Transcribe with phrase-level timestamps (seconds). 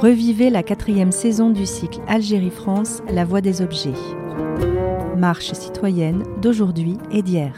[0.00, 3.98] Revivez la quatrième saison du cycle Algérie-France, La Voix des Objets.
[5.16, 7.52] Marche citoyenne d'aujourd'hui et d'hier.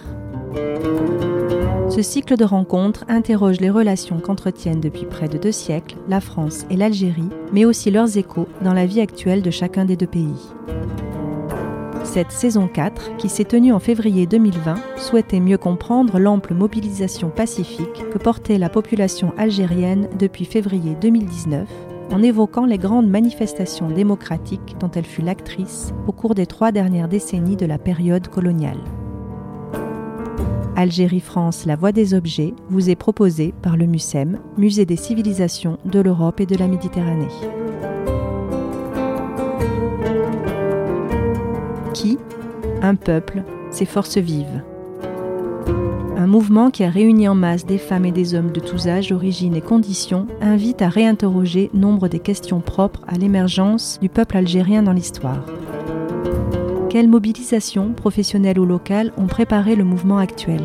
[1.91, 6.65] Ce cycle de rencontres interroge les relations qu'entretiennent depuis près de deux siècles la France
[6.71, 10.49] et l'Algérie, mais aussi leurs échos dans la vie actuelle de chacun des deux pays.
[12.05, 18.09] Cette saison 4, qui s'est tenue en février 2020, souhaitait mieux comprendre l'ample mobilisation pacifique
[18.11, 21.69] que portait la population algérienne depuis février 2019
[22.11, 27.09] en évoquant les grandes manifestations démocratiques dont elle fut l'actrice au cours des trois dernières
[27.09, 28.81] décennies de la période coloniale.
[30.77, 36.01] Algérie-France, la voie des objets, vous est proposé par le MUSEM, Musée des civilisations de
[36.01, 37.29] l'Europe et de la Méditerranée.
[41.93, 42.19] Qui?
[42.83, 44.63] Un peuple, ses forces vives
[46.31, 49.57] mouvement qui a réuni en masse des femmes et des hommes de tous âges, origines
[49.57, 54.93] et conditions, invite à réinterroger nombre des questions propres à l'émergence du peuple algérien dans
[54.93, 55.45] l'histoire.
[56.89, 60.63] Quelles mobilisations, professionnelles ou locales, ont préparé le mouvement actuel?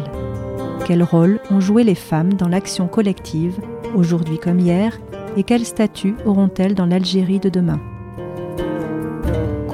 [0.86, 3.60] Quel rôle ont joué les femmes dans l'action collective,
[3.96, 5.00] aujourd'hui comme hier,
[5.36, 7.80] et quel statut auront-elles dans l'Algérie de demain?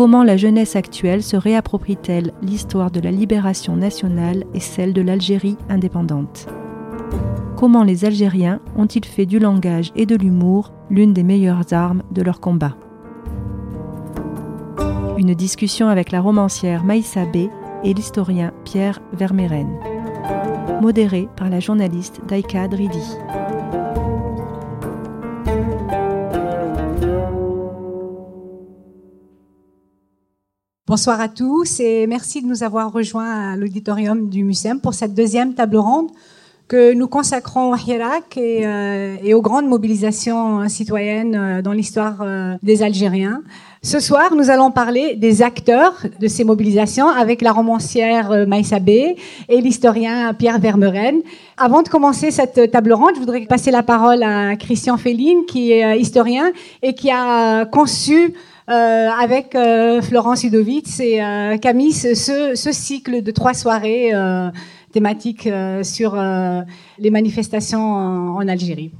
[0.01, 5.57] Comment la jeunesse actuelle se réapproprie-t-elle l'histoire de la libération nationale et celle de l'Algérie
[5.69, 6.47] indépendante?
[7.55, 12.23] Comment les Algériens ont-ils fait du langage et de l'humour l'une des meilleures armes de
[12.23, 12.75] leur combat?
[15.19, 17.49] Une discussion avec la romancière Maïssa B
[17.83, 19.69] et l'historien Pierre Vermeren.
[20.81, 23.17] Modérée par la journaliste Daika Dridi.
[30.91, 35.13] Bonsoir à tous et merci de nous avoir rejoints à l'auditorium du MUSEM pour cette
[35.13, 36.09] deuxième table ronde
[36.67, 42.17] que nous consacrons au Hirak et, euh, et, aux grandes mobilisations citoyennes euh, dans l'histoire
[42.19, 43.41] euh, des Algériens.
[43.81, 48.89] Ce soir, nous allons parler des acteurs de ces mobilisations avec la romancière Maïssa B
[48.89, 51.21] et l'historien Pierre Vermeren.
[51.55, 55.71] Avant de commencer cette table ronde, je voudrais passer la parole à Christian Féline, qui
[55.71, 56.51] est historien
[56.83, 58.33] et qui a conçu
[58.69, 64.11] euh, avec euh, Florence Udovitz et euh, Camille ce, ce, cycle de trois soirées
[64.91, 65.49] thématiques
[65.83, 66.15] sur
[66.99, 68.91] les manifestations en, en, Algérie.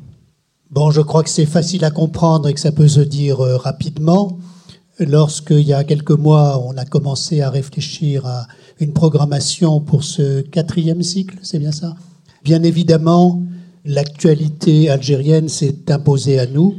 [0.71, 4.37] Bon, je crois que c'est facile à comprendre et que ça peut se dire rapidement.
[4.99, 8.47] Lorsqu'il y a quelques mois, on a commencé à réfléchir à
[8.79, 11.95] une programmation pour ce quatrième cycle, c'est bien ça?
[12.43, 13.41] Bien évidemment,
[13.85, 16.75] l'actualité algérienne s'est imposée à nous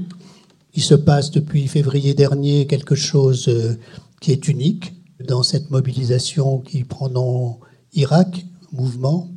[0.74, 3.78] il se passe depuis février dernier quelque chose euh,
[4.20, 4.94] qui est unique
[5.26, 7.58] dans cette mobilisation qui prend nom
[7.94, 9.28] Irak, mouvement,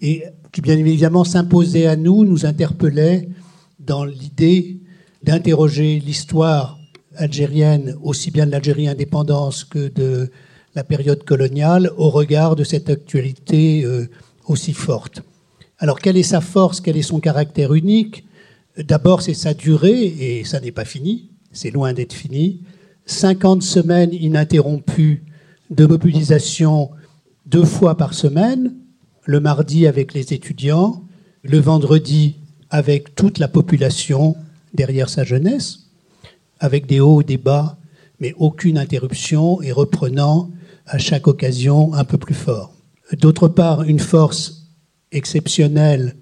[0.00, 3.28] et qui bien évidemment s'imposait à nous, nous interpellait
[3.78, 4.80] dans l'idée
[5.22, 6.78] d'interroger l'histoire
[7.16, 10.30] algérienne, aussi bien de l'Algérie indépendance que de
[10.74, 14.08] la période coloniale, au regard de cette actualité euh,
[14.46, 15.22] aussi forte.
[15.78, 18.24] Alors quelle est sa force, quel est son caractère unique?
[18.76, 22.62] D'abord, c'est sa durée, et ça n'est pas fini, c'est loin d'être fini.
[23.06, 25.24] 50 semaines ininterrompues
[25.70, 26.90] de mobilisation
[27.46, 28.74] deux fois par semaine,
[29.24, 31.04] le mardi avec les étudiants,
[31.42, 32.36] le vendredi
[32.70, 34.36] avec toute la population
[34.72, 35.90] derrière sa jeunesse,
[36.58, 37.78] avec des hauts, des bas,
[38.18, 40.50] mais aucune interruption et reprenant
[40.86, 42.72] à chaque occasion un peu plus fort.
[43.12, 44.68] D'autre part, une force
[45.12, 46.16] exceptionnelle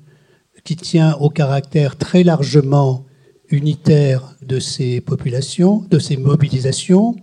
[0.64, 3.04] qui tient au caractère très largement
[3.50, 7.16] unitaire de ces populations, de ces mobilisations,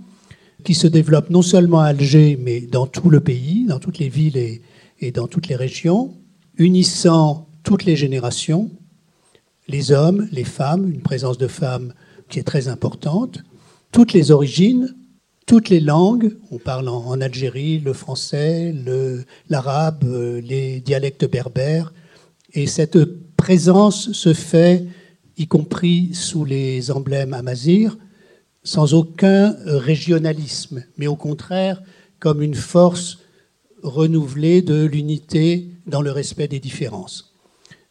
[0.63, 4.09] qui se développent non seulement à Alger, mais dans tout le pays, dans toutes les
[4.09, 6.17] villes et, dans toutes les régions,
[6.57, 8.69] unissant toutes les générations,
[9.67, 11.93] les hommes, les femmes, une présence de femmes
[12.27, 13.39] qui est très importante,
[13.91, 14.95] toutes les origines,
[15.45, 18.75] toutes les langues, on parle en, en Algérie le français,
[19.49, 21.93] l'arabe, euh, les dialectes berbères,
[22.53, 22.97] et cette
[23.39, 24.85] présence se fait,
[25.37, 27.97] y compris sous les emblèmes amazir,
[28.63, 31.81] sans aucun régionalisme, mais au contraire
[32.19, 33.19] comme une force
[33.81, 37.33] renouvelée de l'unité dans le respect des différences.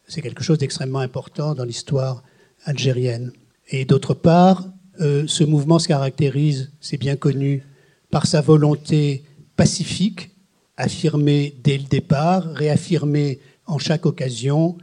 [0.07, 2.21] C'est quelque chose d'extrêmement important dans l'histoire
[2.65, 3.31] algérienne.
[3.69, 4.65] Et d'autre part,
[5.01, 7.63] euh, ce mouvement se caractérise, c'est bien connu,
[8.11, 9.23] par sa volonté
[9.55, 10.29] pacifique,
[10.77, 14.77] affirmée dès le départ, réaffirmée en chaque occasion,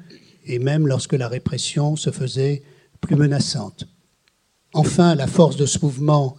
[0.46, 2.62] et même lorsque la répression se faisait
[3.00, 3.86] plus menaçante.
[4.74, 6.36] Enfin, la force de ce mouvement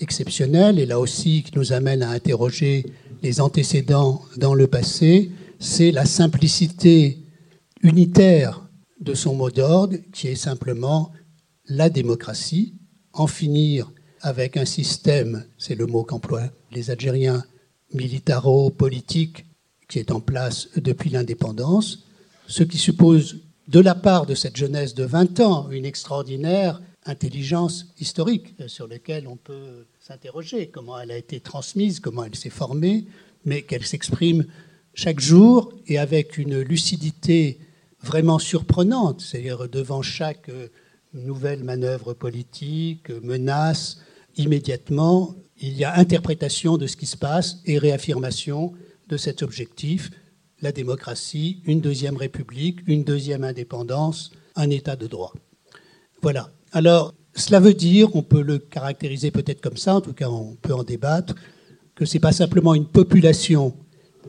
[0.00, 2.86] exceptionnel, et là aussi qui nous amène à interroger
[3.22, 7.18] les antécédents dans le passé, c'est la simplicité
[7.82, 8.66] unitaire
[9.00, 11.12] de son mot d'ordre, qui est simplement
[11.66, 12.74] la démocratie,
[13.12, 13.90] en finir
[14.22, 17.44] avec un système, c'est le mot qu'emploient les Algériens,
[17.92, 19.46] militaro-politique
[19.88, 22.04] qui est en place depuis l'indépendance,
[22.50, 27.86] ce qui suppose de la part de cette jeunesse de 20 ans une extraordinaire intelligence
[28.00, 33.06] historique sur laquelle on peut s'interroger, comment elle a été transmise, comment elle s'est formée,
[33.44, 34.46] mais qu'elle s'exprime
[34.94, 37.60] chaque jour et avec une lucidité
[38.02, 40.50] vraiment surprenante, c'est-à-dire devant chaque
[41.14, 43.98] nouvelle manœuvre politique, menace,
[44.36, 48.72] immédiatement, il y a interprétation de ce qui se passe et réaffirmation
[49.08, 50.10] de cet objectif,
[50.62, 55.32] la démocratie, une deuxième république, une deuxième indépendance, un état de droit.
[56.22, 56.50] Voilà.
[56.72, 60.56] Alors, cela veut dire, on peut le caractériser peut-être comme ça, en tout cas on
[60.56, 61.34] peut en débattre,
[61.94, 63.74] que ce n'est pas simplement une population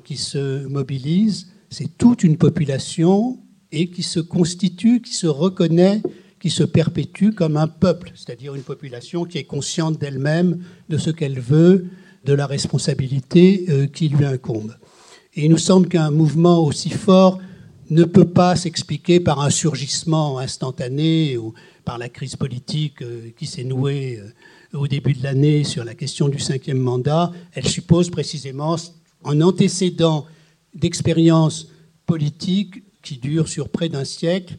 [0.04, 3.40] qui se mobilise, c'est toute une population
[3.72, 6.02] et qui se constitue, qui se reconnaît
[6.42, 11.12] qui se perpétue comme un peuple, c'est-à-dire une population qui est consciente d'elle-même, de ce
[11.12, 11.86] qu'elle veut,
[12.26, 14.76] de la responsabilité euh, qui lui incombe.
[15.34, 17.40] Et il nous semble qu'un mouvement aussi fort
[17.90, 21.54] ne peut pas s'expliquer par un surgissement instantané ou
[21.86, 25.94] par la crise politique euh, qui s'est nouée euh, au début de l'année sur la
[25.94, 27.32] question du cinquième mandat.
[27.54, 28.76] Elle suppose précisément
[29.26, 30.26] un antécédent
[30.74, 31.68] d'expérience
[32.06, 34.58] politique qui dure sur près d'un siècle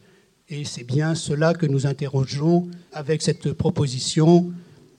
[0.49, 4.51] et c'est bien cela que nous interrogeons avec cette proposition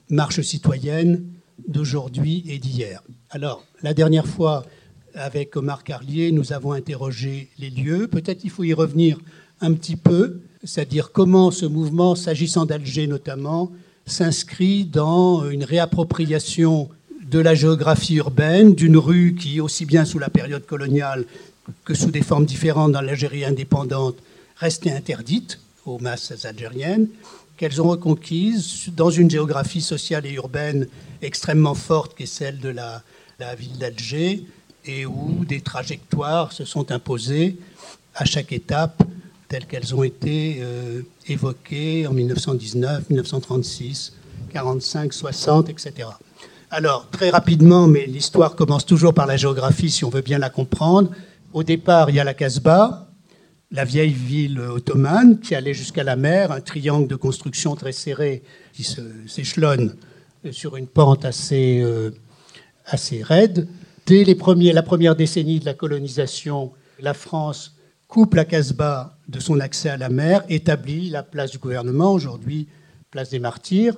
[0.09, 1.23] marche citoyenne
[1.67, 3.01] d'aujourd'hui et d'hier.
[3.29, 4.65] Alors, la dernière fois,
[5.15, 8.07] avec Omar Carlier, nous avons interrogé les lieux.
[8.07, 9.17] Peut-être il faut y revenir
[9.61, 13.71] un petit peu, c'est-à-dire comment ce mouvement, s'agissant d'Alger notamment,
[14.05, 16.89] s'inscrit dans une réappropriation
[17.29, 21.25] de la géographie urbaine, d'une rue qui, aussi bien sous la période coloniale
[21.83, 24.17] que sous des formes différentes dans l'Algérie indépendante,
[24.57, 27.07] restées interdites aux masses algériennes,
[27.57, 30.87] qu'elles ont reconquises dans une géographie sociale et urbaine
[31.21, 33.01] extrêmement forte qui est celle de la,
[33.57, 34.45] ville d'Alger
[34.85, 37.57] et où des trajectoires se sont imposées
[38.13, 39.03] à chaque étape
[39.47, 44.13] telles qu'elles ont été euh, évoquées en 1919, 1936,
[44.51, 46.09] 45, 60, etc.
[46.71, 50.49] Alors, très rapidement, mais l'histoire commence toujours par la géographie si on veut bien la
[50.49, 51.11] comprendre.
[51.53, 53.07] Au départ, il y a la Casbah,
[53.71, 58.43] la vieille ville ottomane qui allait jusqu'à la mer, un triangle de construction très serré
[58.73, 58.85] qui
[59.27, 59.95] s'échelonne
[60.51, 62.11] sur une pente assez, euh,
[62.85, 63.67] assez raide.
[64.05, 67.75] Dès la première décennie de la colonisation, la France
[68.07, 72.67] coupe la Casbah de son accès à la mer, établit la place du gouvernement, aujourd'hui
[73.09, 73.97] place des martyrs,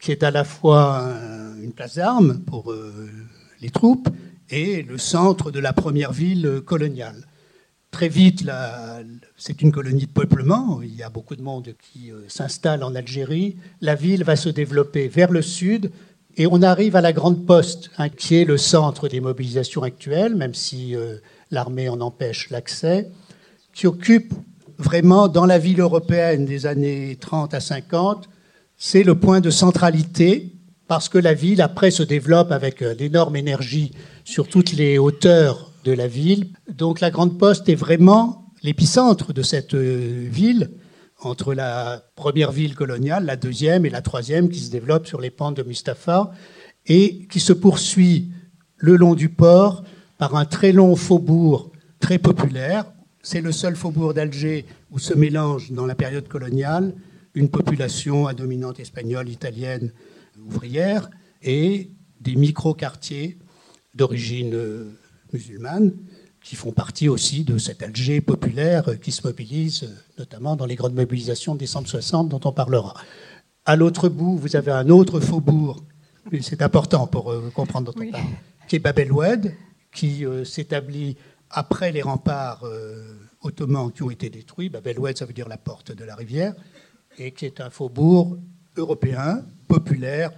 [0.00, 1.12] qui est à la fois
[1.62, 3.08] une place d'armes pour euh,
[3.60, 4.08] les troupes
[4.50, 7.26] et le centre de la première ville coloniale.
[7.92, 8.44] Très vite,
[9.36, 10.80] c'est une colonie de peuplement.
[10.82, 13.56] Il y a beaucoup de monde qui euh, s'installe en Algérie.
[13.80, 15.92] La ville va se développer vers le sud
[16.36, 20.34] et on arrive à la Grande Poste, hein, qui est le centre des mobilisations actuelles,
[20.34, 21.16] même si euh,
[21.50, 23.10] l'armée en empêche l'accès,
[23.72, 24.32] qui occupe
[24.78, 28.28] vraiment dans la ville européenne des années 30 à 50,
[28.76, 30.52] c'est le point de centralité
[30.88, 33.92] parce que la ville après se développe avec d'énormes énergie
[34.24, 36.48] sur toutes les hauteurs de la ville.
[36.70, 40.70] Donc la Grande Poste est vraiment l'épicentre de cette euh, ville,
[41.20, 45.30] entre la première ville coloniale, la deuxième et la troisième qui se développe sur les
[45.30, 46.32] pentes de Mustapha
[46.86, 48.30] et qui se poursuit
[48.76, 49.82] le long du port
[50.18, 52.92] par un très long faubourg très populaire.
[53.22, 56.94] C'est le seul faubourg d'Alger où se mélange dans la période coloniale
[57.34, 59.92] une population à dominante espagnole, italienne,
[60.46, 61.10] ouvrière
[61.42, 63.38] et des micro-quartiers
[63.94, 64.98] d'origine euh,
[65.32, 65.92] musulmanes
[66.46, 70.94] qui font partie aussi de cet Alger populaire qui se mobilise notamment dans les grandes
[70.94, 72.94] mobilisations de décembre 60 dont on parlera.
[73.64, 75.82] À l'autre bout, vous avez un autre faubourg,
[76.40, 78.24] c'est important pour euh, comprendre dont on parle,
[78.68, 79.56] qui est Bab el-Oued,
[79.92, 81.16] qui euh, s'établit
[81.50, 84.68] après les remparts euh, ottomans qui ont été détruits.
[84.68, 86.54] Bab el-Oued, ça veut dire la porte de la rivière,
[87.18, 88.38] et qui est un faubourg
[88.76, 90.30] européen, populaire,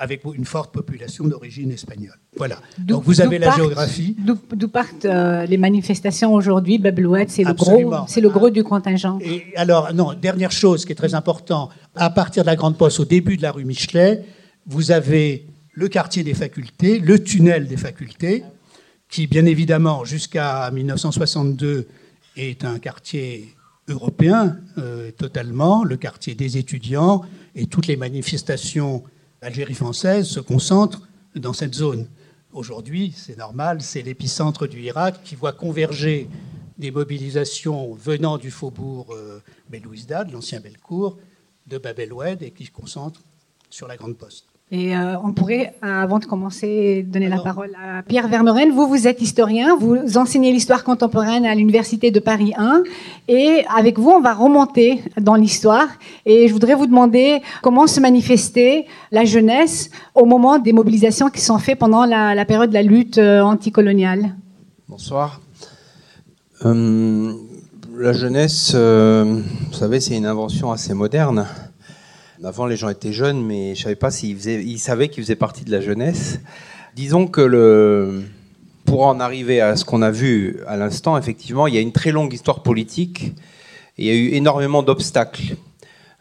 [0.00, 2.18] avec une forte population d'origine espagnole.
[2.38, 2.58] Voilà.
[2.78, 4.16] Donc vous avez la géographie.
[4.18, 9.18] D'où partent euh, les manifestations aujourd'hui Bablouette, c'est le gros, c'est le gros du contingent.
[9.20, 12.98] Et alors non, dernière chose qui est très important, à partir de la Grande Poste,
[12.98, 14.24] au début de la rue Michelet,
[14.66, 18.42] vous avez le quartier des facultés, le tunnel des facultés,
[19.10, 21.88] qui bien évidemment jusqu'à 1962
[22.38, 23.54] est un quartier
[23.86, 27.20] européen euh, totalement, le quartier des étudiants
[27.54, 29.04] et toutes les manifestations
[29.42, 32.08] l'Algérie française se concentre dans cette zone.
[32.52, 36.28] Aujourd'hui, c'est normal, c'est l'épicentre du Irak qui voit converger
[36.78, 41.18] des mobilisations venant du faubourg euh, Belouizdad, l'ancien Belcourt,
[41.66, 43.22] de Bab el-Oued, et qui se concentrent
[43.68, 44.49] sur la Grande Poste.
[44.72, 48.70] Et euh, on pourrait, avant de commencer, donner la parole à Pierre Vermeuren.
[48.70, 52.84] Vous, vous êtes historien, vous enseignez l'histoire contemporaine à l'Université de Paris 1.
[53.26, 55.88] Et avec vous, on va remonter dans l'histoire.
[56.24, 61.40] Et je voudrais vous demander comment se manifestait la jeunesse au moment des mobilisations qui
[61.40, 64.36] sont faites pendant la, la période de la lutte euh, anticoloniale.
[64.88, 65.40] Bonsoir.
[66.64, 67.32] Euh,
[67.98, 71.44] la jeunesse, vous savez, c'est une invention assez moderne.
[72.42, 75.62] Avant, les gens étaient jeunes, mais je savais pas s'ils ils savaient qu'ils faisaient partie
[75.62, 76.40] de la jeunesse.
[76.96, 78.22] Disons que
[78.86, 81.92] pour en arriver à ce qu'on a vu à l'instant, effectivement, il y a une
[81.92, 83.34] très longue histoire politique
[83.98, 85.54] et il y a eu énormément d'obstacles.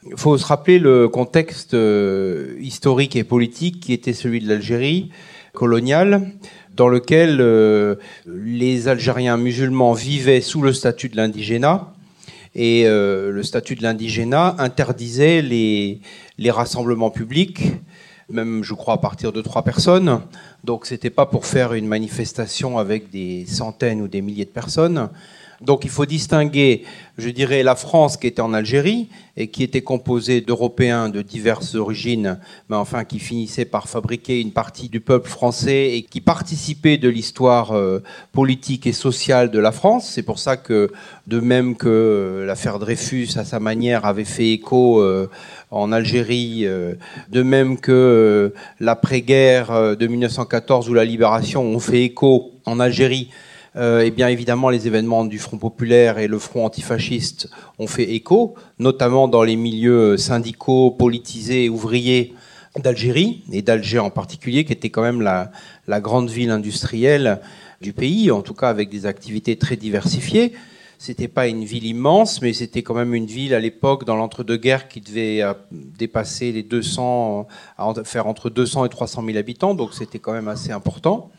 [0.06, 5.12] Il faut se rappeler le contexte euh, historique et politique qui était celui de l'Algérie
[5.54, 6.34] coloniale,
[6.76, 7.96] dans lequel euh,
[8.26, 11.94] les Algériens musulmans vivaient sous le statut de l'indigénat
[12.56, 16.01] et euh, le statut de l'indigénat interdisait les,
[16.50, 17.74] rassemblements publics,
[18.29, 20.22] même je crois à partir de trois personnes.
[20.63, 25.10] Donc c'était pas pour faire une manifestation avec des centaines ou des milliers de personnes.
[25.62, 26.84] Donc il faut distinguer,
[27.18, 31.75] je dirais, la France qui était en Algérie et qui était composée d'Européens de diverses
[31.75, 32.39] origines,
[32.70, 37.10] mais enfin qui finissait par fabriquer une partie du peuple français et qui participait de
[37.10, 38.01] l'histoire euh,
[38.32, 40.10] politique et sociale de la France.
[40.10, 40.92] C'est pour ça que,
[41.28, 45.30] de même que euh, l'affaire Dreyfus, à sa manière, avait fait écho euh,
[45.72, 46.66] en Algérie,
[47.30, 53.30] de même que l'après-guerre de 1914 ou la libération ont fait écho en Algérie,
[53.80, 58.12] euh, et bien évidemment les événements du Front populaire et le Front antifasciste ont fait
[58.14, 62.34] écho, notamment dans les milieux syndicaux, politisés, ouvriers
[62.78, 65.52] d'Algérie, et d'Alger en particulier, qui était quand même la,
[66.02, 67.40] grande ville industrielle
[67.82, 70.54] du pays, en tout cas avec des activités très diversifiées.
[70.98, 74.90] C'était pas une ville immense, mais c'était quand même une ville à l'époque dans l'entre-deux-guerres
[74.90, 77.48] qui devait euh, dépasser les 200,
[78.04, 81.32] faire entre 200 et 300 000 habitants, donc c'était quand même assez important.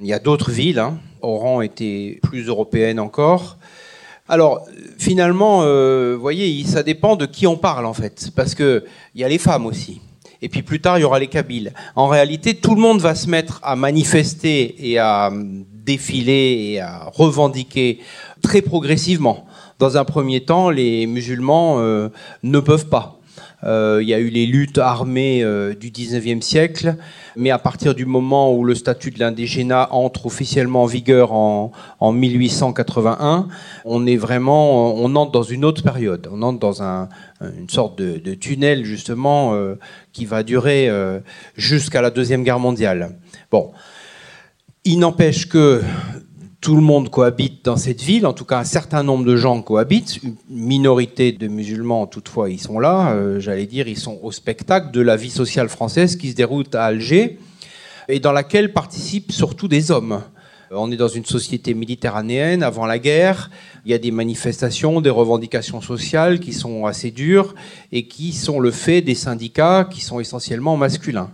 [0.00, 0.98] Il y a d'autres villes, hein.
[1.20, 3.58] Oran était plus européenne encore.
[4.28, 4.64] Alors
[4.96, 9.20] finalement, euh, vous voyez, ça dépend de qui on parle en fait, parce que il
[9.20, 10.00] y a les femmes aussi.
[10.40, 11.74] Et puis plus tard, il y aura les Kabyles.
[11.96, 15.30] En réalité, tout le monde va se mettre à manifester et à
[15.84, 18.00] défiler et à revendiquer
[18.40, 19.44] très progressivement.
[19.78, 22.08] Dans un premier temps, les musulmans euh,
[22.42, 23.19] ne peuvent pas.
[23.64, 26.96] Euh, il y a eu les luttes armées euh, du 19e siècle,
[27.36, 31.72] mais à partir du moment où le statut de l'indigénat entre officiellement en vigueur en,
[31.98, 33.48] en 1881,
[33.84, 36.28] on est vraiment, on entre dans une autre période.
[36.32, 37.08] On entre dans un,
[37.40, 39.74] une sorte de, de tunnel justement euh,
[40.12, 40.88] qui va durer
[41.56, 43.16] jusqu'à la deuxième guerre mondiale.
[43.50, 43.72] Bon,
[44.84, 45.82] il n'empêche que
[46.60, 49.62] tout le monde cohabite dans cette ville, en tout cas un certain nombre de gens
[49.62, 54.30] cohabitent, une minorité de musulmans toutefois ils sont là, euh, j'allais dire ils sont au
[54.30, 57.38] spectacle de la vie sociale française qui se déroule à Alger
[58.08, 60.22] et dans laquelle participent surtout des hommes.
[60.70, 63.50] Euh, on est dans une société méditerranéenne avant la guerre,
[63.86, 67.54] il y a des manifestations, des revendications sociales qui sont assez dures
[67.90, 71.30] et qui sont le fait des syndicats qui sont essentiellement masculins.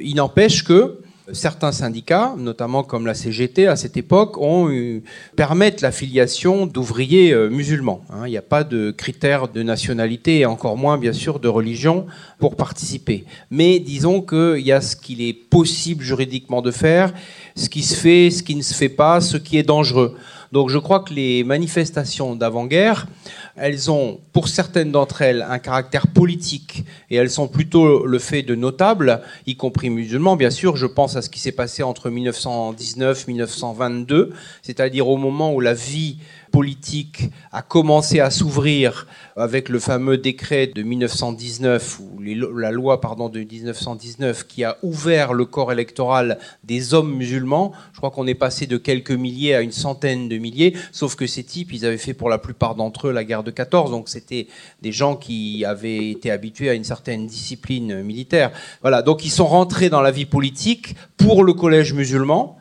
[0.00, 1.00] Il n'empêche que
[1.32, 5.02] Certains syndicats, notamment comme la CGT à cette époque, ont eu,
[5.36, 8.04] permettent l'affiliation d'ouvriers euh, musulmans.
[8.10, 8.26] Hein.
[8.26, 12.04] Il n'y a pas de critères de nationalité et encore moins bien sûr de religion
[12.38, 13.24] pour participer.
[13.50, 17.14] Mais disons qu'il y a ce qu'il est possible juridiquement de faire,
[17.56, 20.16] ce qui se fait, ce qui ne se fait pas, ce qui est dangereux.
[20.54, 23.08] Donc je crois que les manifestations d'avant-guerre,
[23.56, 28.42] elles ont, pour certaines d'entre elles, un caractère politique et elles sont plutôt le fait
[28.42, 30.36] de notables, y compris musulmans.
[30.36, 34.32] Bien sûr, je pense à ce qui s'est passé entre 1919 et 1922,
[34.62, 36.18] c'est-à-dire au moment où la vie
[36.54, 42.20] politique a commencé à s'ouvrir avec le fameux décret de 1919 ou
[42.56, 47.72] la loi pardon de 1919 qui a ouvert le corps électoral des hommes musulmans.
[47.92, 51.26] Je crois qu'on est passé de quelques milliers à une centaine de milliers, sauf que
[51.26, 54.08] ces types, ils avaient fait pour la plupart d'entre eux la guerre de 14, donc
[54.08, 54.46] c'était
[54.80, 58.52] des gens qui avaient été habitués à une certaine discipline militaire.
[58.80, 62.60] Voilà, donc ils sont rentrés dans la vie politique pour le collège musulman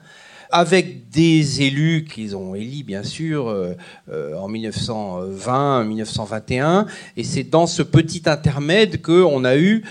[0.54, 3.74] avec des élus qu'ils ont élus, bien sûr, euh,
[4.12, 6.86] euh, en 1920, 1921.
[7.18, 9.84] Et c'est dans ce petit intermède qu'on a eu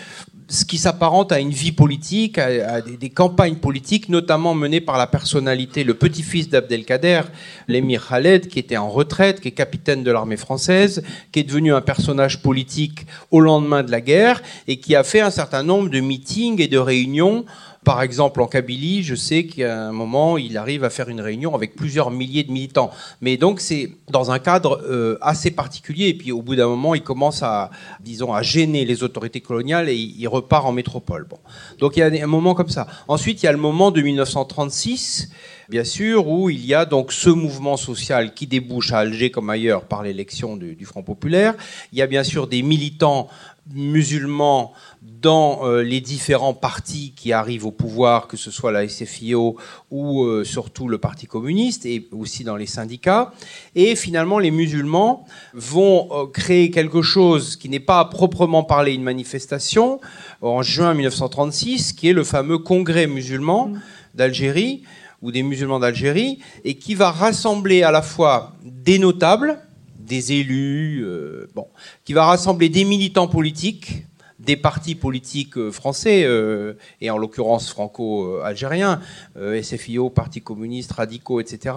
[0.48, 5.08] ce qui s'apparente à une vie politique, à, des, campagnes politiques, notamment menées par la
[5.08, 7.22] personnalité, le petit-fils d'Abdelkader,
[7.66, 11.02] l'émir Khaled, qui était en retraite, qui est capitaine de l'armée française,
[11.32, 15.20] qui est devenu un personnage politique au lendemain de la guerre et qui a fait
[15.20, 17.46] un certain nombre de meetings et de réunions
[17.84, 21.54] Par exemple, en Kabylie, je sais qu'à un moment, il arrive à faire une réunion
[21.54, 22.90] avec plusieurs milliers de militants.
[23.20, 26.08] Mais donc, c'est dans un cadre euh, assez particulier.
[26.08, 27.70] Et puis, au bout d'un moment, il commence à,
[28.00, 31.26] disons, à gêner les autorités coloniales et il repart en métropole.
[31.28, 31.38] Bon.
[31.78, 32.86] Donc, il y a un moment comme ça.
[33.08, 35.30] Ensuite, il y a le moment de 1936
[35.68, 39.48] bien sûr, où il y a donc ce mouvement social qui débouche à Alger comme
[39.48, 41.54] ailleurs par l'élection du, du, Front populaire.
[41.92, 43.28] Il y a bien sûr des militants
[43.70, 49.56] musulmans dans euh, les différents partis qui arrivent au pouvoir, que ce soit la SFIO
[49.90, 53.32] ou euh, surtout le Parti communiste, et aussi dans les syndicats.
[53.74, 58.94] Et finalement, les musulmans vont euh, créer quelque chose qui n'est pas à proprement parler
[58.94, 60.00] une manifestation
[60.40, 63.80] en juin 1936, qui est le fameux Congrès musulman mmh.
[64.14, 64.82] d'Algérie
[65.22, 69.60] ou des musulmans d'Algérie, et qui va rassembler à la fois des notables,
[70.02, 71.06] des élus,
[71.54, 71.66] bon,
[72.04, 74.04] qui va rassembler des militants politiques,
[74.42, 79.00] des partis politiques euh, français, euh, et en l'occurrence franco-algériens,
[79.36, 81.76] euh, SFIO, Parti communiste, radicaux, etc.,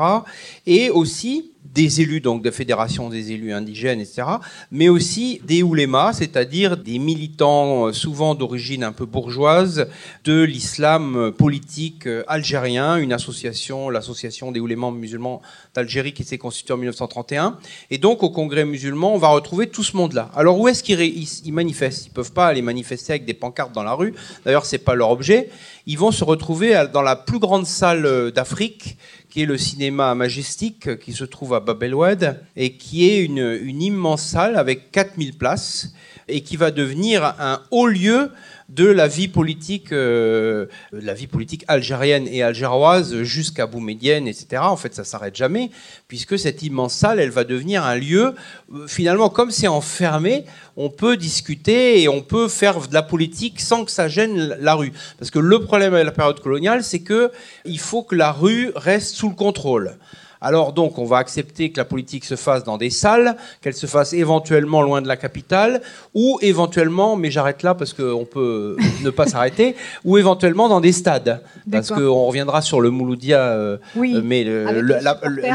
[0.66, 4.24] et aussi des élus, donc de fédération des élus indigènes, etc.,
[4.72, 9.88] mais aussi des oulémas, c'est-à-dire des militants souvent d'origine un peu bourgeoise
[10.24, 15.42] de l'islam politique algérien, une association, l'association des oulémas musulmans
[15.74, 17.58] d'Algérie qui s'est constituée en 1931.
[17.90, 20.32] Et donc au congrès musulman, on va retrouver tout ce monde-là.
[20.36, 22.08] Alors où est-ce qu'ils manifestent?
[22.08, 24.14] Ils peuvent pas aller manifester avec des pancartes dans la rue.
[24.46, 25.50] D'ailleurs, c'est pas leur objet.
[25.88, 28.98] Ils vont se retrouver dans la plus grande salle d'Afrique
[29.30, 33.22] qui est le cinéma Majestic, qui se trouve à Bab el Oued, et qui est
[33.22, 35.94] une, une immense salle avec 4000 places,
[36.28, 38.32] et qui va devenir un haut lieu
[38.70, 44.64] de la vie politique, euh, la vie politique algérienne et algéroise jusqu'à Boumedienne, etc.
[44.64, 45.70] En fait, ça s'arrête jamais,
[46.08, 48.34] puisque cette immense salle, elle va devenir un lieu,
[48.74, 50.46] euh, finalement, comme c'est enfermé,
[50.78, 54.74] on peut discuter et on peut faire de la politique sans que ça gêne la
[54.74, 54.94] rue.
[55.20, 57.32] Parce que le problème avec la période coloniale, c'est que
[57.66, 59.96] il faut que la rue reste sous le contrôle.
[60.42, 63.88] Alors donc, on va accepter que la politique se fasse dans des salles, qu'elle se
[63.88, 65.82] fasse éventuellement loin de la capitale,
[66.14, 70.92] ou éventuellement, mais j'arrête là parce qu'on peut ne pas s'arrêter, ou éventuellement dans des
[70.92, 71.42] stades.
[71.72, 74.46] Parce qu'on reviendra sur le Mouloudia, euh, oui, mais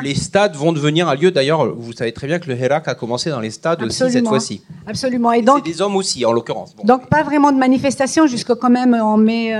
[0.03, 2.95] les stades vont devenir un lieu, d'ailleurs, vous savez très bien que le Hirak a
[2.95, 4.63] commencé dans les stades aussi cette fois-ci.
[4.87, 5.33] Absolument.
[5.33, 6.75] Et donc, c'est des hommes aussi, en l'occurrence.
[6.85, 9.55] Donc pas vraiment de manifestation jusqu'au quand même en mai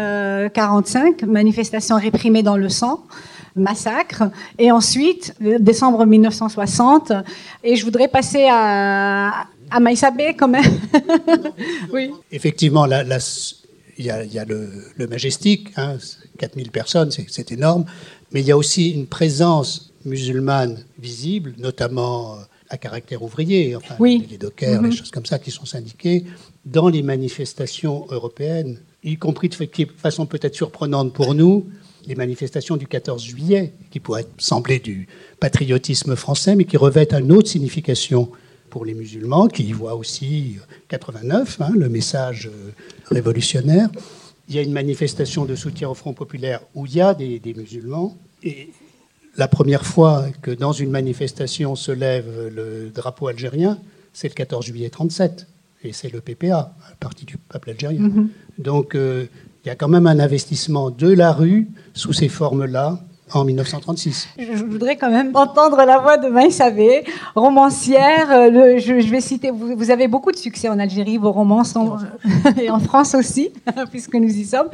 [0.53, 3.01] 45, euh, manifestation réprimée dans le sang
[3.57, 4.25] massacre.
[4.59, 7.13] Et ensuite, décembre 1960,
[7.65, 10.81] et je voudrais passer à, à Maïsabé quand même.
[11.93, 12.11] oui.
[12.33, 15.97] Effectivement, il y a, y a, le, le Majestic, hein,
[16.39, 17.85] 4000 personnes, c'est énorme,
[18.33, 23.97] mais il y a aussi une présence musulmane visible, notamment euh, à caractère ouvrier, enfin
[23.99, 24.27] oui.
[24.31, 24.95] les dockers, les mhm.
[24.95, 26.25] choses comme ça qui sont syndiquées,
[26.65, 29.57] dans les manifestations européennes, y compris de
[29.97, 31.67] façon peut-être surprenante pour nous,
[32.07, 35.09] les manifestations du 14 juillet, qui pourraient sembler du
[35.39, 38.31] patriotisme français, mais qui revêtent une autre signification
[38.71, 40.57] pour les musulmans, qui y voient aussi
[40.89, 42.71] 89, hein, le message euh,
[43.07, 43.89] révolutionnaire.
[44.49, 47.39] Il y a une manifestation de soutien au Front populaire où il y a des,
[47.39, 48.17] des musulmans.
[48.43, 48.71] Et
[49.37, 53.79] la première fois que dans une manifestation se lève le drapeau algérien,
[54.13, 55.47] c'est le 14 juillet 37.
[55.83, 58.03] Et c'est le PPA, le Parti du peuple algérien.
[58.03, 58.29] Mm-hmm.
[58.59, 59.27] Donc euh,
[59.65, 62.99] il y a quand même un investissement de la rue sous ces formes-là
[63.33, 64.29] en 1936.
[64.39, 68.31] Je voudrais quand même entendre la voix de Maïsavé, romancière.
[68.31, 71.97] Euh, je, vais citer, vous, avez beaucoup de succès en Algérie, vos romans sont,
[72.61, 73.51] et en France aussi,
[73.91, 74.69] puisque nous y sommes.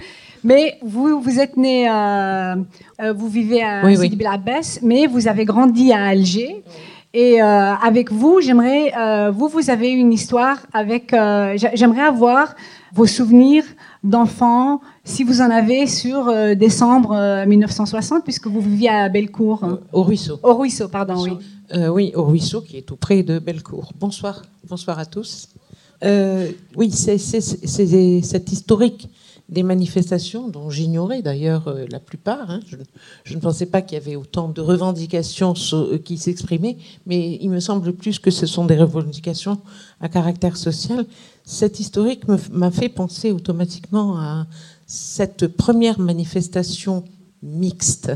[0.45, 2.55] Mais vous, vous êtes né, euh,
[3.15, 4.19] vous vivez à oui, Sidi
[4.83, 6.63] mais vous avez grandi à Alger.
[7.13, 8.93] Et euh, avec vous, j'aimerais,
[9.33, 12.55] vous, vous avez une histoire avec, j'aimerais avoir
[12.93, 13.65] vos souvenirs
[14.05, 19.65] d'enfants, si vous en avez, sur euh, décembre 1960, euh, puisque vous viviez à Bellecour.
[19.65, 20.39] Euh, au Ruisseau.
[20.43, 21.33] Au Ruisseau, pardon, oui.
[21.89, 23.93] oui, au Ruisseau, qui est tout près de Bellecour.
[23.99, 25.49] Bonsoir, bonsoir à tous.
[26.03, 29.09] oui, c'est cette historique
[29.49, 32.51] des manifestations dont j'ignorais d'ailleurs la plupart.
[32.51, 32.61] Hein.
[33.25, 35.55] Je, ne pensais pas qu'il y avait autant de revendications
[36.05, 39.61] qui s'exprimaient, mais il me semble plus que ce sont des revendications
[40.01, 41.07] à caractère social.
[41.49, 44.49] Cette historique m'a fait penser automatiquement à
[44.85, 47.05] cette première manifestation
[47.41, 48.11] mixte,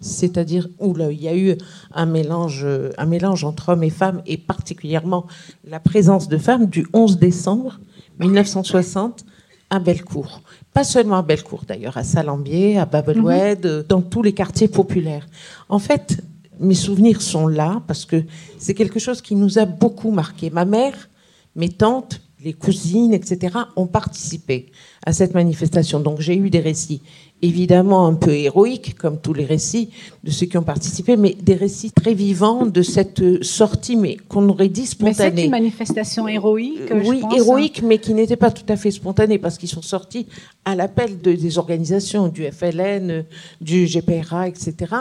[0.00, 1.56] c'est-à-dire où il y a eu
[1.92, 2.66] un mélange,
[2.98, 5.28] un mélange entre hommes et femmes, et particulièrement
[5.64, 7.78] la présence de femmes du 11 décembre
[8.18, 9.24] 1960
[9.70, 10.42] à Bellecour.
[10.74, 13.84] Pas seulement à Bellecour, d'ailleurs, à Salambier, à Babeloued, mhm.
[13.88, 15.28] dans tous les quartiers populaires.
[15.68, 16.18] En fait,
[16.58, 18.24] mes souvenirs sont là parce que
[18.58, 20.50] c'est quelque chose qui nous a beaucoup marqué.
[20.50, 21.08] Ma mère,
[21.54, 24.66] mes tantes, les cousines, etc., ont participé
[25.04, 26.00] à cette manifestation.
[26.00, 27.02] Donc j'ai eu des récits
[27.42, 29.90] évidemment un peu héroïques, comme tous les récits
[30.22, 34.48] de ceux qui ont participé, mais des récits très vivants de cette sortie, mais qu'on
[34.48, 35.30] aurait dit spontanée.
[35.30, 36.92] Mais c'est une manifestation héroïque.
[37.04, 37.28] Oui, hein.
[37.36, 40.26] héroïque, mais qui n'était pas tout à fait spontanée, parce qu'ils sont sortis
[40.64, 43.24] à l'appel de, des organisations, du FLN,
[43.60, 44.94] du GPRA, etc.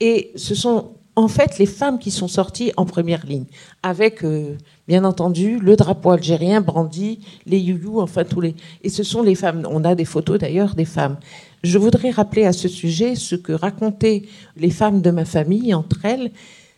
[0.00, 3.44] Et ce sont en fait les femmes qui sont sorties en première ligne,
[3.84, 8.54] avec euh, bien entendu le drapeau algérien brandi, les youyou, enfin tous les.
[8.82, 9.66] Et ce sont les femmes.
[9.70, 11.16] On a des photos d'ailleurs des femmes.
[11.62, 14.22] Je voudrais rappeler à ce sujet ce que racontaient
[14.56, 16.30] les femmes de ma famille entre elles,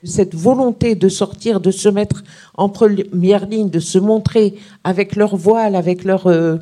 [0.04, 2.22] cette volonté de sortir, de se mettre
[2.54, 6.58] en première ligne, de se montrer avec leur voile, avec leur, euh,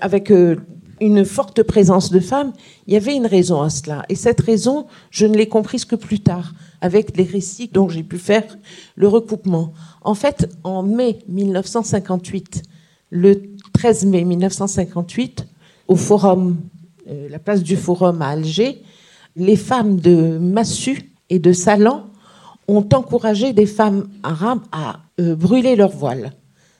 [0.00, 0.56] avec euh,
[1.04, 2.52] une forte présence de femmes.
[2.86, 5.96] Il y avait une raison à cela, et cette raison, je ne l'ai comprise que
[5.96, 8.44] plus tard, avec les récits dont j'ai pu faire
[8.96, 9.74] le recoupement.
[10.02, 12.62] En fait, en mai 1958,
[13.10, 13.42] le
[13.74, 15.46] 13 mai 1958,
[15.88, 16.56] au Forum
[17.10, 18.82] euh, la place du Forum à Alger,
[19.36, 22.06] les femmes de Massu et de Salan
[22.66, 26.32] ont encouragé des femmes arabes à euh, brûler leur voile.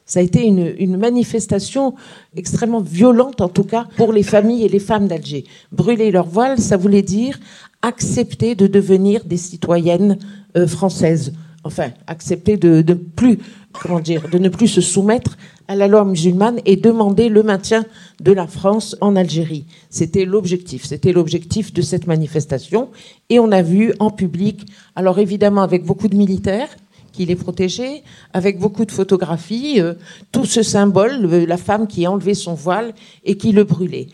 [0.06, 1.94] Ça a été une, manifestation
[2.36, 5.44] extrêmement violente, en tout cas, pour les familles et les femmes d'Alger.
[5.72, 7.38] Brûler leur voile, ça voulait dire
[7.80, 10.18] accepter de devenir des citoyennes
[10.56, 11.32] euh, françaises.
[11.66, 13.38] Enfin, accepter de, plus,
[13.72, 15.38] comment dire, de ne plus se soumettre
[15.68, 17.86] à la loi musulmane et demander le maintien
[18.20, 19.64] de la France en Algérie.
[19.88, 22.90] C'était l'objectif, c'était l'objectif de cette manifestation.
[23.30, 26.68] Et on a vu en public, alors évidemment avec beaucoup de militaires
[27.14, 29.94] qui les protégeaient, avec beaucoup de photographies, euh,
[30.32, 32.92] tout ce symbole, la femme qui a enlevé son voile
[33.24, 34.08] et qui le brûlait.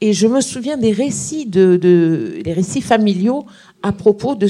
[0.00, 1.50] Et je me souviens des récits,
[2.82, 3.46] familiaux
[3.82, 4.46] à propos de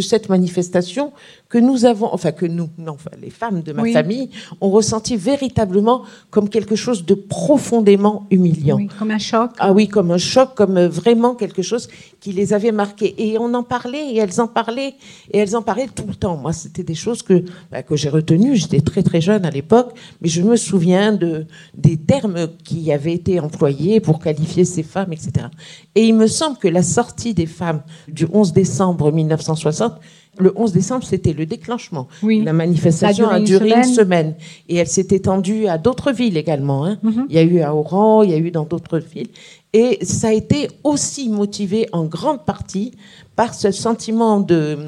[0.00, 1.12] cette manifestation
[1.54, 4.28] que nous avons, enfin que nous, non, enfin, les femmes de ma famille
[4.60, 8.74] ont ressenti véritablement comme quelque chose de profondément humiliant.
[8.74, 9.52] Oui, comme un choc.
[9.60, 11.88] Ah oui, comme un choc, comme vraiment quelque chose
[12.18, 13.14] qui les avait marquées.
[13.18, 14.94] Et on en parlait, et elles en parlaient,
[15.30, 16.36] et elles en parlaient tout le temps.
[16.36, 18.56] Moi, c'était des choses que, bah, que j'ai retenues.
[18.56, 23.14] J'étais très très jeune à l'époque, mais je me souviens de, des termes qui avaient
[23.14, 25.46] été employés pour qualifier ces femmes, etc.
[25.94, 30.00] Et il me semble que la sortie des femmes du 11 décembre 1960
[30.38, 32.08] le 11 décembre, c'était le déclenchement.
[32.22, 32.42] Oui.
[32.42, 34.34] La manifestation a duré, une, semaine.
[34.68, 36.84] Et elle s'est étendue à d'autres villes également.
[36.84, 36.98] Hein.
[37.02, 37.26] Mhm.
[37.28, 39.28] Il y a eu à Oran, il y a eu dans d'autres villes.
[39.72, 42.92] Et ça a été aussi motivé en grande partie
[43.34, 44.78] par ce sentiment de,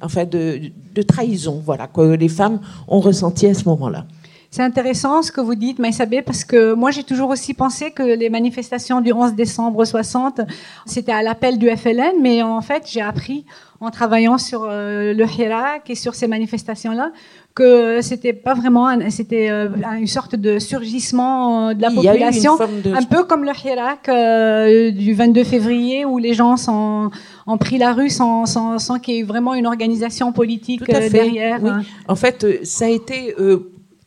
[0.00, 0.60] enfin de,
[0.94, 4.06] de trahison, voilà, que les femmes ont ressenti à ce moment-là.
[4.52, 8.02] C'est intéressant ce que vous dites, Maïsabé, parce que moi j'ai toujours aussi pensé que
[8.02, 10.42] les manifestations du 11 décembre 60,
[10.84, 13.46] c'était à l'appel du FLN, mais en fait j'ai appris
[13.80, 17.12] en travaillant sur euh, le Hirak et sur ces manifestations-là
[17.54, 23.02] que c'était pas vraiment, c'était euh, une sorte de surgissement euh, de la population, un
[23.04, 27.10] peu comme le Hirak du 22 février où les gens sont,
[27.46, 31.60] ont pris la rue sans, sans, sans qu'il y ait vraiment une organisation politique derrière.
[32.06, 33.34] En fait, ça a été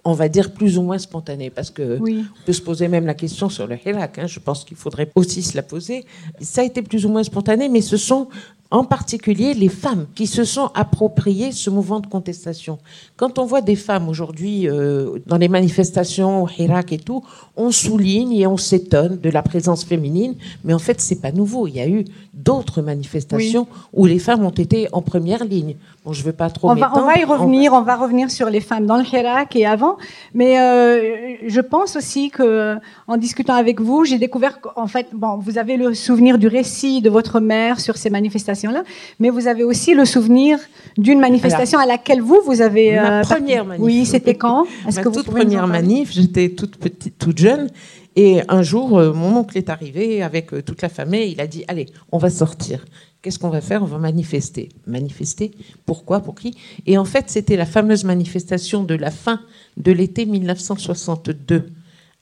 [0.05, 3.15] on va dire plus ou moins spontané, parce que on peut se poser même la
[3.15, 4.19] question sur le Hirak.
[4.19, 6.05] Hein, je pense qu'il faudrait aussi se la poser.
[6.39, 8.29] Ça a été plus ou moins spontané, mais ce sont
[8.75, 12.77] en particulier les femmes qui se sont appropriées ce mouvement de contestation.
[13.15, 17.23] Quand on voit des femmes aujourd'hui euh, dans les manifestations au Hirak et tout,
[17.55, 21.67] on souligne et on s'étonne de la présence féminine, mais en fait c'est pas nouveau.
[21.67, 25.75] Il y a eu d'autres manifestations où les femmes ont été en première ligne.
[26.03, 26.69] Bon, je veux pas trop.
[26.69, 27.73] On va, on va y revenir.
[27.73, 27.95] On va...
[27.95, 29.95] revenir sur les femmes dans le Hirak et avant,
[30.33, 32.75] mais euh, je pense aussi que
[33.07, 37.01] en discutant avec vous, j'ai découvert qu'en fait, bon, vous avez le souvenir du récit
[37.01, 38.83] de votre mère sur ces manifestations là
[39.19, 40.59] mais vous avez aussi le souvenir
[40.97, 42.95] d'une manifestation à laquelle vous, vous avez...
[42.95, 43.83] Ma euh, première manif.
[43.83, 44.65] Oui, c'était quand?
[44.85, 47.69] Ma que toute première manif, j'étais toute petite, toute jeune.
[48.15, 51.31] Et un jour, euh, mon oncle est arrivé avec euh, toute la famille.
[51.31, 52.85] Il a dit Allez, on va sortir.
[53.21, 53.83] Qu'est-ce qu'on va faire?
[53.83, 54.69] On va manifester.
[54.87, 55.51] Manifester
[55.85, 56.21] Pourquoi?
[56.21, 56.55] Pour qui?
[56.85, 59.41] Et en fait, c'était la fameuse manifestation de la fin
[59.77, 61.71] de l'été 1962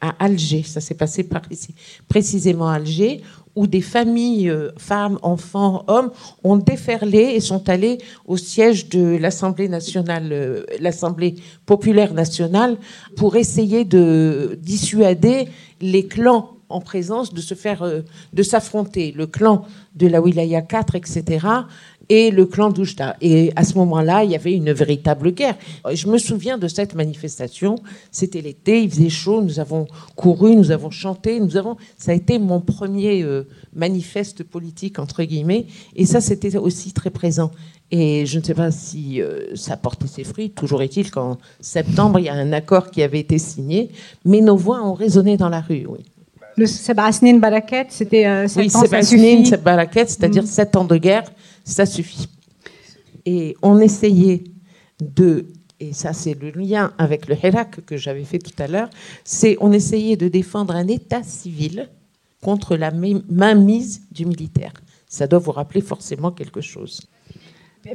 [0.01, 0.63] à Alger.
[0.63, 1.75] Ça s'est passé par ici,
[2.07, 3.21] précisément à Alger,
[3.55, 6.11] où des familles, euh, femmes, enfants, hommes,
[6.43, 11.35] ont déferlé et sont allés au siège de l'Assemblée nationale, euh, l'Assemblée
[11.65, 12.77] populaire nationale,
[13.15, 15.47] pour essayer de dissuader
[15.81, 18.01] les clans en présence de se faire, euh,
[18.33, 19.11] de s'affronter.
[19.11, 21.45] Le clan de la Wilaya 4, etc.,
[22.09, 23.15] et le clan d'Oujda.
[23.21, 25.55] Et à ce moment-là, il y avait une véritable guerre.
[25.91, 27.75] Je me souviens de cette manifestation.
[28.11, 31.77] C'était l'été, il faisait chaud, nous avons couru, nous avons chanté, nous avons.
[31.97, 37.09] Ça a été mon premier euh, manifeste politique entre guillemets, et ça, c'était aussi très
[37.09, 37.51] présent.
[37.91, 40.49] Et je ne sais pas si euh, ça portait ses fruits.
[40.49, 43.91] Toujours est-il qu'en septembre, il y a un accord qui avait été signé,
[44.25, 45.85] mais nos voix ont résonné dans la rue.
[45.87, 45.99] Oui.
[46.55, 50.47] Le Sebasnin Baraket, c'était euh, oui, ans, Baraket, c'est-à-dire mm.
[50.47, 51.25] sept ans de guerre
[51.63, 52.27] ça suffit.
[53.25, 54.43] Et on essayait
[55.01, 55.47] de,
[55.79, 58.89] et ça c'est le lien avec le Hirak que j'avais fait tout à l'heure,
[59.23, 61.89] c'est on essayait de défendre un État civil
[62.41, 64.73] contre la mainmise du militaire.
[65.07, 67.01] Ça doit vous rappeler forcément quelque chose.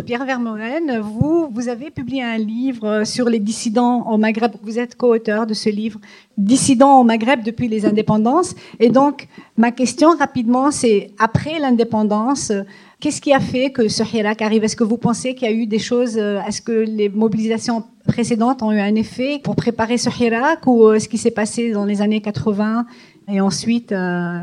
[0.04, 4.52] Pierre Vermeuren, vous, vous avez publié un livre sur les dissidents au Maghreb.
[4.62, 5.98] Vous êtes co-auteur de ce livre,
[6.36, 8.54] Dissidents au Maghreb depuis les indépendances.
[8.80, 12.52] Et donc, ma question rapidement, c'est après l'indépendance,
[13.00, 14.64] Qu'est-ce qui a fait que ce Hirak arrive?
[14.64, 17.84] Est-ce que vous pensez qu'il y a eu des choses euh, Est-ce que les mobilisations
[18.08, 21.70] précédentes ont eu un effet pour préparer ce Hirak ou euh, ce qui s'est passé
[21.70, 22.86] dans les années 80
[23.28, 24.40] et ensuite euh,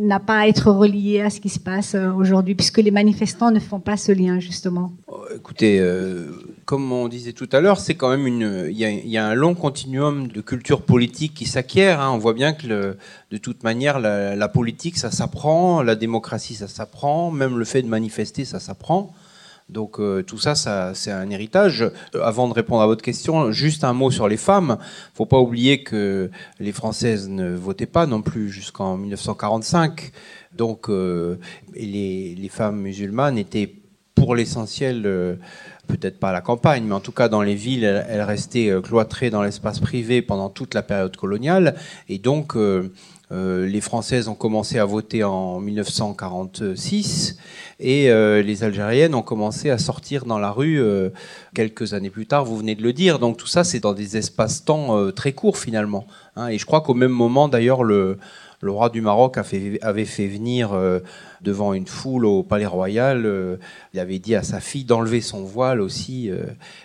[0.00, 3.60] n'a pas à être relié à ce qui se passe aujourd'hui puisque les manifestants ne
[3.60, 4.92] font pas ce lien justement
[5.34, 5.80] Écoutez,
[6.64, 8.68] comme on disait tout à l'heure, c'est quand même une.
[8.70, 12.00] Il y, a, un long continuum de culture politique qui s'acquiert.
[12.00, 12.12] Hein.
[12.12, 12.96] On voit bien que
[13.30, 17.88] de toute manière, la, politique, ça s'apprend, la démocratie, ça s'apprend, même le fait de
[17.88, 19.12] manifester, ça s'apprend.
[19.70, 20.54] Donc euh, tout ça,
[20.94, 21.82] c'est un héritage.
[21.82, 24.78] Euh, avant de répondre à votre question, juste un mot sur les femmes.
[25.14, 30.12] Faut pas oublier que les Françaises ne votaient pas non plus jusqu'en 1945.
[30.54, 31.36] Donc euh,
[31.74, 33.72] les, femmes musulmanes étaient
[34.14, 35.38] pour l'essentiel
[35.90, 38.80] peut-être pas à la campagne, mais en tout cas dans les villes, elle, restait euh,
[38.80, 41.76] cloîtrée dans l'espace privé pendant toute la période coloniale.
[42.08, 42.56] Et donc,
[43.32, 47.36] euh, les Françaises ont commencé à voter en 1946
[47.78, 48.08] et
[48.42, 50.82] les Algériennes ont commencé à sortir dans la rue
[51.54, 53.18] quelques années plus tard, vous venez de le dire.
[53.18, 56.06] Donc tout ça, c'est dans des espaces-temps très courts finalement.
[56.36, 56.48] Hein.
[56.48, 58.18] Et je crois qu'au même moment, d'ailleurs, le,
[58.62, 61.00] le roi du Maroc avait fait venir euh,
[61.40, 63.24] devant une foule au palais royal.
[63.24, 63.56] Euh,
[63.94, 66.44] il avait dit à sa fille d'enlever son voile aussi, euh,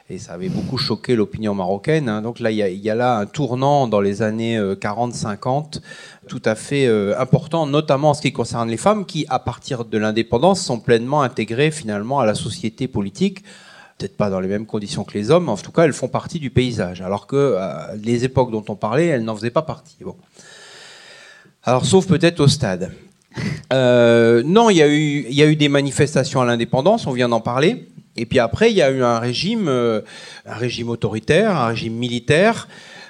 [0.10, 2.08] et ça avait beaucoup choqué l'opinion marocaine.
[2.08, 2.22] Hein.
[2.22, 5.82] Donc là, il y, a, là un tournant dans les années 40-50
[6.30, 9.98] tout à fait important, notamment en ce qui concerne les femmes, qui, à partir de
[9.98, 13.44] l'indépendance, sont pleinement intégrées finalement à la société politique
[13.98, 16.10] peut-être pas dans les mêmes conditions que les hommes, mais en tout cas, elles font
[16.10, 17.02] partie du paysage.
[17.02, 17.58] Alors que
[18.04, 19.96] les époques dont on parlait, elles n'en faisaient pas partie.
[21.68, 22.92] Alors, sauf peut-être au stade.
[23.74, 27.28] Euh, non, il y, a eu, y a eu des manifestations à l'indépendance, on vient
[27.28, 27.88] d'en parler.
[28.16, 30.02] Et puis après, il y a eu un régime, euh,
[30.46, 32.68] un régime autoritaire, un régime militaire.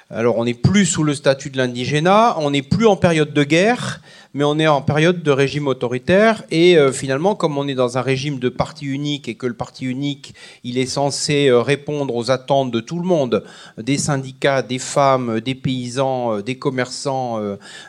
[0.08, 3.44] Alors, on n'est plus sous le statut de l'indigénat, on n'est plus en période de
[3.44, 4.00] guerre,
[4.36, 7.96] mais on est en période de régime autoritaire et euh, finalement, comme on est dans
[7.96, 12.14] un régime de parti unique et que le parti unique, il est censé euh, répondre
[12.14, 13.44] aux attentes de tout le monde,
[13.78, 17.40] des syndicats, des femmes, des paysans, euh, des commerçants,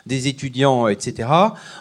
[0.06, 1.28] des étudiants, etc.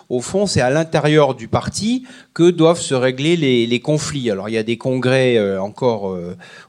[0.09, 4.29] Au fond, c'est à l'intérieur du parti que doivent se régler les, conflits.
[4.29, 6.17] Alors, il y a des congrès encore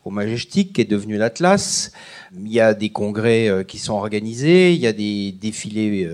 [0.05, 1.91] au Majestic qui est devenu l'Atlas.
[2.37, 6.09] Il y a des congrès qui sont organisés, il y a des défilés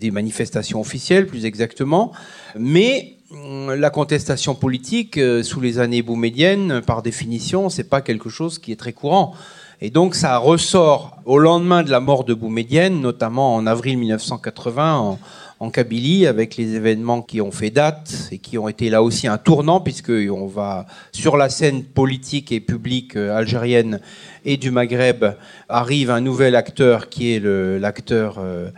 [0.00, 2.12] des manifestations officielles plus exactement,
[2.58, 8.30] mais hum, la contestation politique euh, sous les années boumédiennes, par définition, c'est pas quelque
[8.30, 9.34] chose qui est très courant.
[9.82, 14.98] Et donc ça ressort au lendemain de la mort de Boumédienne, notamment en avril 1980
[14.98, 15.18] en,
[15.58, 19.26] en Kabylie, avec les événements qui ont fait date et qui ont été là aussi
[19.26, 24.00] un tournant, puisque on va sur la scène politique et publique euh, algérienne
[24.44, 25.24] et du Maghreb
[25.70, 28.70] arrive un nouvel acteur qui est l'acteur euh,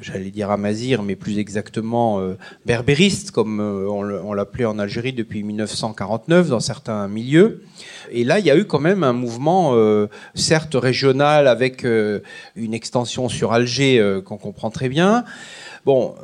[0.00, 5.42] j'allais dire amazir, mais plus exactement euh, berbériste, comme euh, on l'appelait en Algérie depuis
[5.42, 7.62] 1949 dans certains milieux.
[8.10, 12.74] Et là, il y a eu quand même un mouvement, euh, certes régional, avec une
[12.74, 15.24] extension sur Alger qu'on comprend très bien.
[15.84, 16.14] Bon,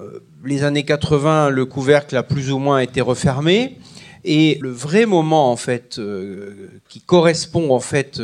[0.45, 3.79] les années 80, le couvercle a plus ou moins été refermé.
[4.25, 6.01] Et le vrai moment, en fait,
[6.89, 8.21] qui correspond en fait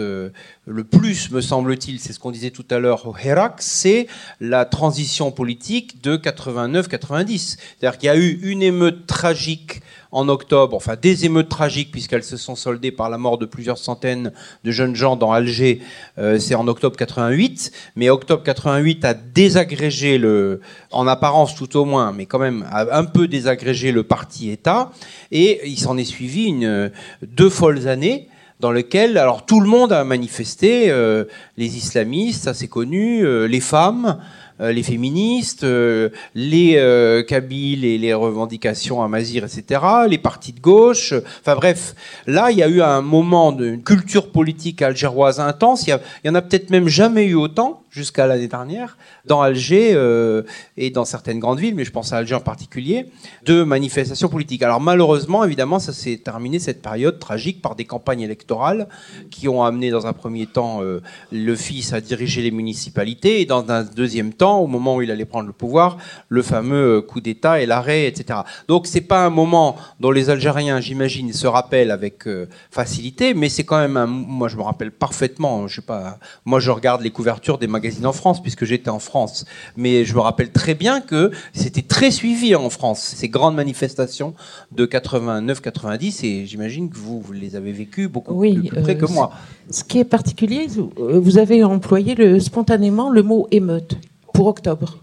[0.66, 4.08] le plus, me semble-t-il, c'est ce qu'on disait tout à l'heure au Hirak, c'est
[4.40, 7.56] la transition politique de 89-90.
[7.78, 9.80] C'est-à-dire qu'il y a eu une émeute tragique
[10.12, 13.78] en octobre, enfin des émeutes tragiques puisqu'elles se sont soldées par la mort de plusieurs
[13.78, 14.32] centaines
[14.64, 15.80] de jeunes gens dans Alger,
[16.18, 21.84] euh, c'est en octobre 88, mais octobre 88 a désagrégé le, en apparence tout au
[21.84, 24.92] moins, mais quand même a un peu désagrégé le parti État,
[25.32, 26.90] et il s'en est suivi une,
[27.22, 28.28] deux folles années
[28.60, 31.24] dans lequel alors tout le monde a manifesté, euh,
[31.56, 34.18] les islamistes, ça c'est connu, euh, les femmes,
[34.60, 40.60] les féministes, euh, les euh, Kabyles et les revendications à Mazir, etc., les partis de
[40.60, 41.12] gauche.
[41.40, 41.94] Enfin bref,
[42.26, 45.86] là, il y a eu un moment d'une culture politique algéroise intense.
[45.86, 50.42] Il y, en a peut-être même jamais eu autant jusqu'à l'année dernière dans Alger euh,
[50.76, 53.06] et dans certaines grandes villes, mais je pense à Alger en particulier,
[53.44, 54.62] de manifestations politiques.
[54.62, 58.86] Alors malheureusement, évidemment, ça s'est terminé cette période tragique par des campagnes électorales
[59.30, 61.00] qui ont amené dans un premier temps euh,
[61.32, 65.10] le fils à diriger les municipalités et dans un deuxième temps, au moment où il
[65.10, 65.96] allait prendre le pouvoir,
[66.28, 68.40] le fameux euh, coup d'État et l'arrêt, etc.
[68.68, 72.24] Donc c'est pas un moment dont les Algériens, j'imagine, se rappellent avec
[72.70, 74.06] facilité, mais c'est quand même un.
[74.06, 75.66] Moi, je me rappelle parfaitement.
[75.66, 76.18] Je sais pas.
[76.44, 79.44] Moi, je regarde les couvertures des magazines en France puisque j'étais en France
[79.76, 84.34] mais je me rappelle très bien que c'était très suivi en France, ces grandes manifestations
[84.72, 89.32] de 89-90, et j'imagine que vous, les avez vécues beaucoup plus, près euh, que moi.
[89.70, 93.96] Ce qui est particulier, vous avez employé le, spontanément le mot émeute
[94.32, 95.02] pour octobre.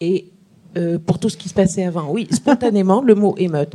[0.00, 0.26] Et
[0.76, 2.10] euh, pour tout ce qui se passait avant.
[2.10, 3.74] Oui, spontanément, le mot émeute.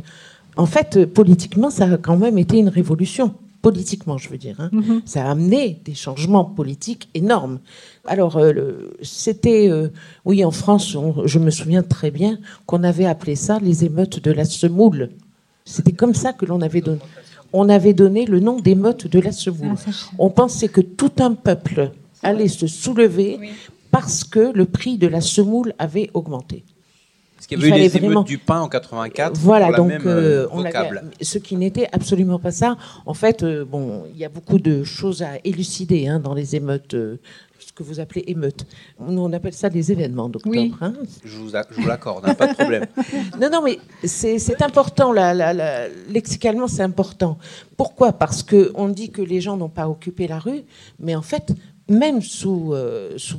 [0.56, 3.34] En fait, politiquement, ça a quand même été une révolution
[3.64, 4.56] politiquement, je veux dire.
[4.60, 4.68] Hein.
[4.74, 5.00] Mm-hmm.
[5.06, 7.60] Ça a amené des changements politiques énormes.
[8.04, 9.88] Alors, euh, c'était, euh,
[10.26, 14.30] oui, en France, je me souviens très bien qu'on avait appelé ça les émeutes de
[14.30, 15.08] la semoule.
[15.64, 17.00] C'était comme ça que l'on avait donné.
[17.54, 19.76] On avait donné le nom d'émeutes de la semoule.
[19.86, 23.38] Ah, on pensait que tout un peuple allait se soulever
[23.90, 26.64] parce que le prix de la semoule avait augmenté.
[27.46, 29.36] Parce qu'il y avait eu les émeutes du pain en 84.
[29.38, 30.64] Voilà, donc euh, on
[31.20, 32.76] ce qui n'était absolument pas ça.
[33.04, 36.56] En fait, euh, bon, il y a beaucoup de choses à élucider hein, dans les
[36.56, 36.94] émeutes.
[36.94, 37.20] Euh,
[37.58, 38.66] ce que vous appelez émeutes.
[39.00, 40.54] Nous, on appelle ça des événements d'octobre.
[40.54, 40.74] Oui.
[40.82, 40.92] Hein.
[41.24, 41.50] Je vous,
[41.86, 42.86] l'accorde, hein, pas de problème.
[43.40, 45.14] non, non, mais c'est important,
[46.10, 47.38] lexicalement, c'est important.
[47.78, 48.12] Pourquoi?
[48.12, 50.62] Parce qu'on dit que les gens n'ont pas occupé la rue,
[50.98, 51.54] mais en fait,
[51.88, 53.38] même sous, euh, sous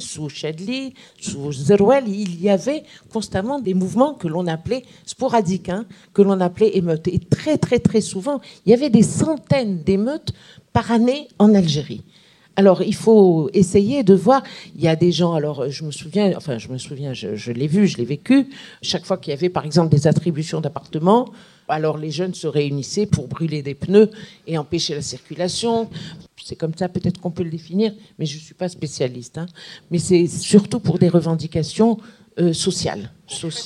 [0.00, 5.84] sous Chadli, sous Zerouel, il y avait constamment des mouvements que l'on appelait sporadiques, hein,
[6.12, 7.08] que l'on appelait émeutes.
[7.08, 10.32] Et très, très, très souvent, il y avait des centaines d'émeutes
[10.72, 12.02] par année en Algérie.
[12.56, 14.42] Alors, il faut essayer de voir.
[14.76, 17.50] Il y a des gens, alors je me souviens, enfin, je me souviens, je, je
[17.50, 18.48] l'ai vu, je l'ai vécu.
[18.80, 21.30] Chaque fois qu'il y avait, par exemple, des attributions d'appartements,
[21.68, 24.10] alors les jeunes se réunissaient pour brûler des pneus
[24.46, 25.88] et empêcher la circulation.
[26.44, 29.38] C'est comme ça peut-être qu'on peut le définir, mais je ne suis pas spécialiste.
[29.38, 29.46] Hein.
[29.90, 31.96] Mais c'est surtout pour des revendications
[32.38, 33.10] euh, sociales.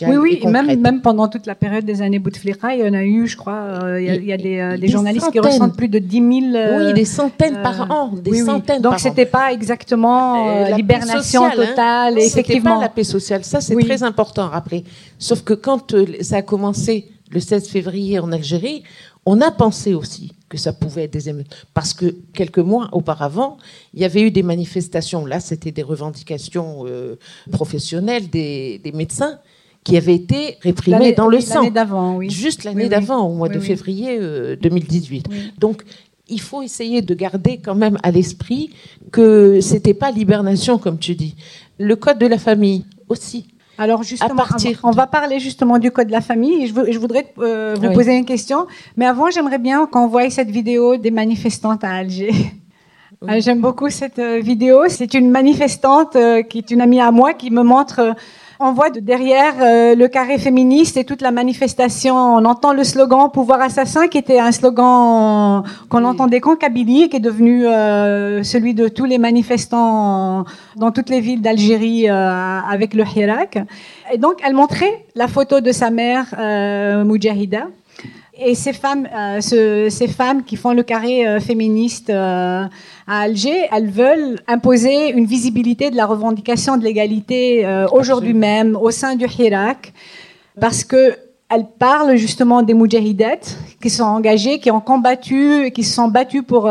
[0.02, 3.02] oui, oui, même, même pendant toute la période des années Bouteflika, il y en a
[3.02, 6.16] eu, je crois, euh, il y a, des, euh, journalistes qui ressentent plus de 10
[6.52, 6.76] 000.
[6.76, 8.12] oui, des centaines par an.
[8.12, 11.50] Des centaines Donc, ce n'était pas exactement l'hibernation hein.
[11.56, 12.16] totale.
[12.16, 12.76] effectivement.
[12.76, 13.42] pas la paix sociale.
[13.42, 14.84] Ça, c'est très important à rappeler.
[15.18, 18.84] Sauf que quand ça a commencé le 16 février en Algérie,
[19.30, 21.54] on a pensé aussi que ça pouvait être des émeutes.
[21.74, 23.58] Parce que quelques mois auparavant,
[23.92, 25.26] il y avait eu des manifestations.
[25.26, 27.16] Là, c'était des revendications euh,
[27.52, 29.38] professionnelles des, médecins
[29.84, 31.70] qui avaient été réprimées dans le sang.
[31.70, 32.30] d'avant, oui.
[32.30, 34.18] Juste l'année d'avant, au mois de février
[34.56, 35.28] 2018.
[35.30, 35.84] Euh, Donc,
[36.28, 38.70] il faut essayer de garder quand même à l'esprit
[39.12, 41.36] que c'était pas l'hibernation, comme tu dis.
[41.78, 44.44] Le code de la famille aussi alors justement,
[44.82, 46.66] on va parler justement du code de la famille.
[46.66, 50.50] je, je voudrais euh, vous poser une question, mais avant, j'aimerais bien qu'on voie cette
[50.50, 52.32] vidéo des manifestantes à Alger.
[53.24, 54.84] Euh, j'aime beaucoup cette euh, vidéo.
[54.88, 56.16] C'est une manifestante
[56.48, 58.14] qui est une amie à moi qui me montre
[58.60, 62.16] on voit de derrière euh, le carré féministe et toute la manifestation.
[62.16, 67.16] On entend le slogan "Pouvoir assassin", qui était un slogan qu'on entendait qu'en Kabylie, qui
[67.16, 70.44] est devenu euh, celui de tous les manifestants
[70.76, 73.58] dans toutes les villes d'Algérie euh, avec le Hirak.
[74.12, 76.26] Et donc, elle montrait la photo de sa mère,
[77.04, 77.68] Moujahida
[78.38, 79.40] et ces femmes, euh,
[79.90, 82.64] ces femmes qui font le carré euh, féministe euh,
[83.06, 88.90] à Alger, elles veulent imposer une visibilité de la revendication de l'égalité aujourd'hui même au
[88.90, 89.92] sein du Hirak,
[90.60, 91.14] parce que
[91.50, 96.42] elles parlent justement des moudjahidettes qui sont engagées, qui ont combattu, qui se sont battues
[96.42, 96.70] pour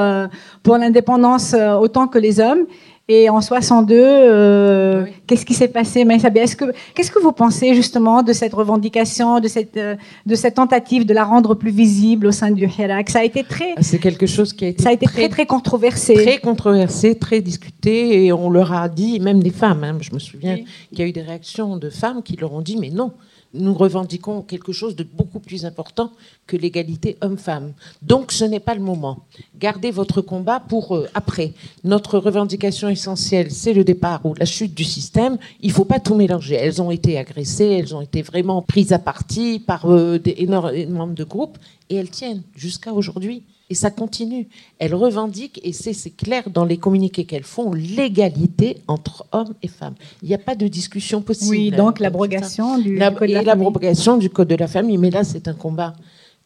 [0.62, 2.66] pour l'indépendance autant que les hommes
[3.10, 8.22] et en 62, euh, qu'est-ce qui s'est passé, Est-ce que qu'est-ce que vous pensez justement
[8.22, 12.32] de cette revendication, de cette euh, de cette tentative de la rendre plus visible au
[12.34, 13.10] sein du Hirak?
[13.10, 13.74] Ça a été très.
[13.78, 14.84] Ah, c'est quelque chose qui a été.
[14.84, 16.16] Ça a été très très, controversé.
[16.16, 19.86] Très controversé, très discuté, et on leur a dit, même des femmes.
[19.86, 20.58] Hein, je me souviens
[20.90, 23.14] qu'il y a eu des réactions de femmes qui leur ont dit, mais non,
[23.54, 26.12] nous revendiquons quelque chose de beaucoup plus important
[26.46, 27.74] que l'égalité homme-femme.
[28.02, 29.20] Donc ce n'est pas le moment.
[29.58, 31.54] Gardez votre combat pour euh, après.
[31.84, 35.38] Notre revendication essentielle, c'est le départ ou la chute du système.
[35.62, 36.56] Il ne faut pas tout mélanger.
[36.56, 41.24] Elles ont été agressées, elles ont été vraiment prises à partie par euh, des de
[41.24, 41.58] groupes
[41.90, 43.44] et elles tiennent jusqu'à aujourd'hui.
[43.70, 44.48] Et ça continue.
[44.80, 49.96] Elles revendiquent, et c'est clair dans les communiqués qu'elles font, l'égalité entre hommes et femmes.
[50.22, 51.52] Il n'y a pas de discussion possible.
[51.52, 54.98] Oui, donc l'abrogation du, la, code de la l'abrogation du code de la famille.
[54.98, 55.94] Mais là, c'est un combat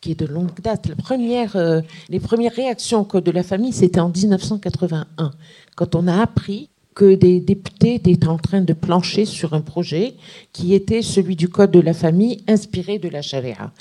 [0.02, 0.88] qui est de longue date.
[0.88, 5.32] La première, euh, les premières réactions au code de la famille, c'était en 1981,
[5.76, 10.16] quand on a appris que des députés étaient en train de plancher sur un projet
[10.52, 13.72] qui était celui du code de la famille inspiré de la charia.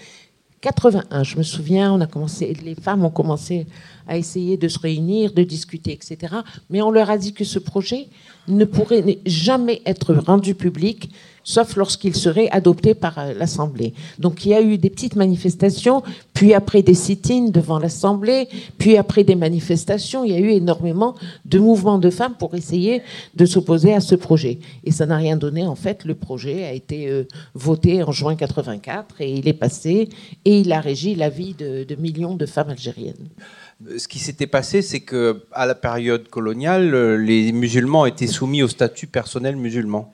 [0.60, 3.66] 81, je me souviens, on a commencé, les femmes ont commencé
[4.06, 6.34] à essayer de se réunir, de discuter, etc.
[6.68, 8.08] Mais on leur a dit que ce projet
[8.46, 11.10] ne pourrait jamais être rendu public
[11.50, 13.92] sauf lorsqu'il serait adopté par euh, l'Assemblée.
[14.18, 18.48] Donc il y a eu des petites manifestations, puis après des sit-ins devant l'Assemblée,
[18.78, 23.02] puis après des manifestations, il y a eu énormément de mouvements de femmes pour essayer
[23.34, 24.58] de s'opposer à ce projet.
[24.84, 25.66] Et ça n'a rien donné.
[25.66, 27.24] En fait, le projet a été euh,
[27.54, 30.08] voté en juin 84 et il est passé
[30.44, 33.28] et il a régi la vie de, de millions de femmes algériennes
[33.96, 38.62] ce qui s'était passé, c'est que à la période coloniale, euh, les musulmans étaient soumis
[38.62, 40.12] au statut personnel musulman.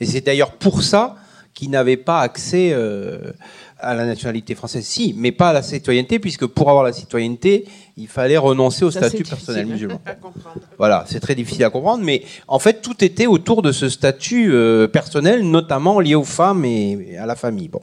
[0.00, 1.16] Et c'est d'ailleurs pour ça
[1.54, 3.32] qu'ils n'avaient pas accès euh,
[3.78, 4.84] à la nationalité française.
[4.84, 7.64] Si, mais pas à la citoyenneté, puisque pour avoir la citoyenneté,
[7.96, 10.00] il fallait renoncer au statut personnel musulman.
[10.78, 14.52] Voilà, c'est très difficile à comprendre, mais en fait, tout était autour de ce statut
[14.52, 17.68] euh, personnel, notamment lié aux femmes et à la famille.
[17.68, 17.82] Bon.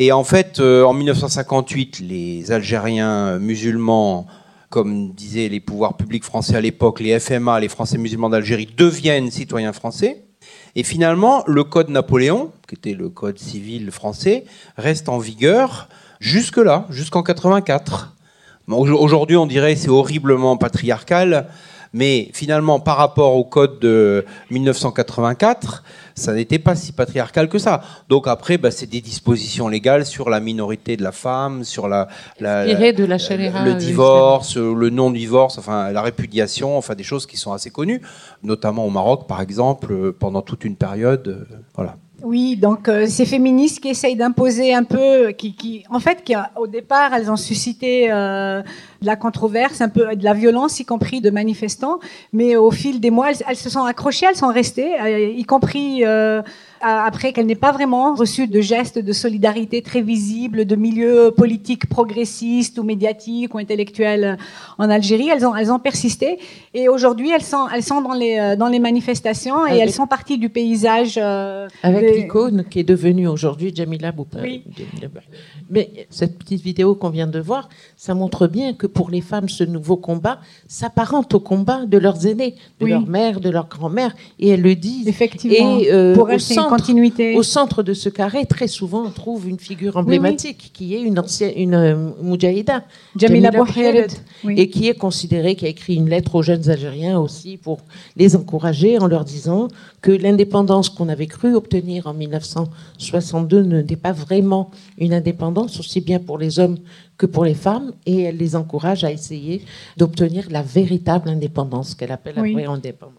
[0.00, 4.26] Et en fait, euh, en 1958, les Algériens musulmans
[4.70, 9.30] comme disaient les pouvoirs publics français à l'époque, les FMA, les Français musulmans d'Algérie, deviennent
[9.30, 10.27] citoyens français.
[10.74, 14.44] Et finalement, le code Napoléon, qui était le code civil français,
[14.76, 15.88] reste en vigueur
[16.20, 18.14] jusque-là, jusqu'en 84.
[18.68, 21.48] Aujourd'hui, on dirait c'est horriblement patriarcal,
[21.92, 25.84] mais finalement, par rapport au code de 1984,
[26.14, 27.82] ça n'était pas si patriarcal que ça.
[28.08, 32.08] Donc après, bah, c'est des dispositions légales sur la minorité de la femme, sur la,
[32.40, 33.18] la, de la
[33.64, 38.02] le divorce, le non-divorce, enfin la répudiation, enfin des choses qui sont assez connues,
[38.42, 41.28] notamment au Maroc, par exemple, pendant toute une période.
[41.28, 41.96] Euh, voilà.
[42.22, 46.34] Oui, donc euh, ces féministes qui essayent d'imposer un peu, qui, qui, en fait, qui
[46.56, 48.60] au départ, elles ont suscité euh,
[49.00, 51.98] de la controverse, un peu de la violence, y compris de manifestants,
[52.32, 55.44] mais au fil des mois, elles, elles se sont accrochées, elles sont restées, euh, y
[55.44, 56.04] compris
[56.80, 61.88] après qu'elle n'ait pas vraiment reçu de gestes de solidarité très visibles de milieux politiques
[61.88, 64.38] progressistes ou médiatiques ou intellectuels
[64.78, 65.28] en Algérie.
[65.28, 66.38] Elles ont, elles ont persisté
[66.74, 70.06] et aujourd'hui elles sont, elles sont dans les, euh, dans les manifestations et elles sont
[70.06, 71.18] parties du paysage.
[71.20, 74.38] Euh, avec l'icône qui est devenue aujourd'hui Jamila Boupa.
[74.42, 74.64] Oui.
[75.70, 79.48] Mais cette petite vidéo qu'on vient de voir, ça montre bien que pour les femmes,
[79.48, 84.14] ce nouveau combat s'apparente au combat de leurs aînés, de leur mère, de leur grand-mère,
[84.38, 85.08] et elles le disent.
[85.08, 85.78] Effectivement.
[85.78, 87.36] Et euh, pour c'est continuité.
[87.36, 91.18] Au centre de ce carré, très souvent, on trouve une figure emblématique qui est une
[91.18, 92.10] ancienne, une euh,
[93.16, 93.50] Jamila
[94.48, 97.80] et qui est considérée, qui a écrit une lettre aux jeunes Algériens aussi pour
[98.16, 99.68] les encourager en leur disant
[100.00, 106.18] que l'indépendance qu'on avait cru obtenir en 1962 n'était pas vraiment une indépendance aussi bien
[106.18, 106.78] pour les hommes
[107.18, 109.64] que pour les femmes, et elle les encourage à essayer
[109.96, 113.18] d'obtenir la véritable indépendance qu'elle appelle la vraie indépendance.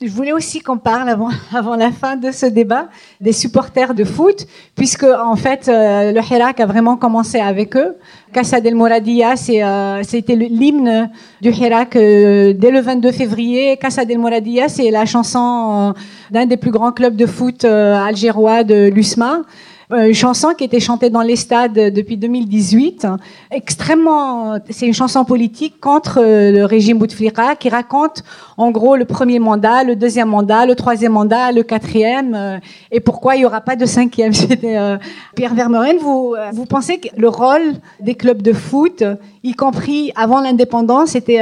[0.00, 2.88] Je voulais aussi qu'on parle avant, avant la fin de ce débat
[3.20, 7.96] des supporters de foot, puisque en fait euh, le Hirak a vraiment commencé avec eux.
[8.32, 11.10] Casa del Moradia, euh, c'était l'hymne
[11.40, 13.76] du Hirak euh, dès le 22 février.
[13.76, 15.94] Casa del Moradia, c'est la chanson
[16.30, 19.42] d'un des plus grands clubs de foot algérois de l'USMA.
[19.90, 23.06] Euh, une chanson qui était chantée dans les stades depuis 2018.
[23.50, 28.22] Extrêmement, c'est une chanson politique contre euh, le régime Bouteflika qui raconte
[28.58, 32.58] en gros le premier mandat, le deuxième mandat, le troisième mandat, le quatrième euh,
[32.92, 34.32] et pourquoi il y aura pas de cinquième.
[35.34, 39.02] Pierre Vermeuren, vous vous pensez que le rôle des clubs de foot,
[39.42, 41.40] y compris avant l'indépendance, était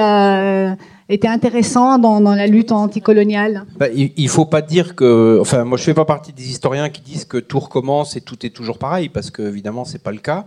[1.08, 5.38] était intéressant dans, la lutte anticoloniale bah, Il ne faut pas dire que.
[5.40, 8.20] Enfin, moi, je ne fais pas partie des historiens qui disent que tout recommence et
[8.20, 10.44] tout est toujours pareil, parce que, évidemment, ce n'est pas le cas.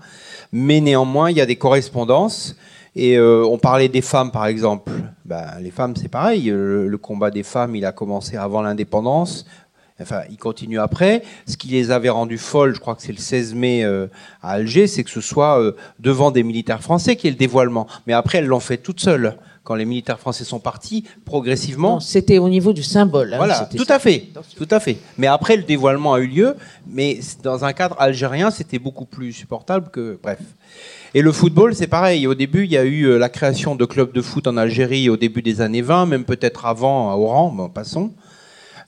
[0.51, 2.55] Mais néanmoins, il y a des correspondances.
[2.95, 4.91] Et euh, on parlait des femmes, par exemple.
[5.23, 6.49] Bah, les femmes, c'est pareil.
[6.49, 9.45] Le, combat des femmes, il a commencé avant l'indépendance.
[10.01, 11.23] Enfin, il continue après.
[11.45, 14.07] Ce qui les avait rendues folles, je crois que c'est le 16 mai euh,
[14.41, 17.85] à Alger, c'est que ce soit euh, devant des militaires français qui est le dévoilement.
[18.07, 19.37] Mais après, elles l'ont fait toutes seules
[19.69, 21.99] quand les militaires français sont partis, progressivement.
[21.99, 23.35] C'était au niveau du symbole.
[23.35, 24.97] Hein, voilà, tout à fait, tout à fait.
[25.19, 26.55] Mais après, le dévoilement a eu lieu,
[26.87, 30.39] mais dans un cadre algérien, c'était beaucoup plus supportable que, bref.
[31.13, 32.25] Et le football, c'est pareil.
[32.25, 35.07] Au début, il y a eu euh, la création de clubs de foot en Algérie
[35.07, 38.11] au début des années 20, même peut-être avant à Oran, bon, passons.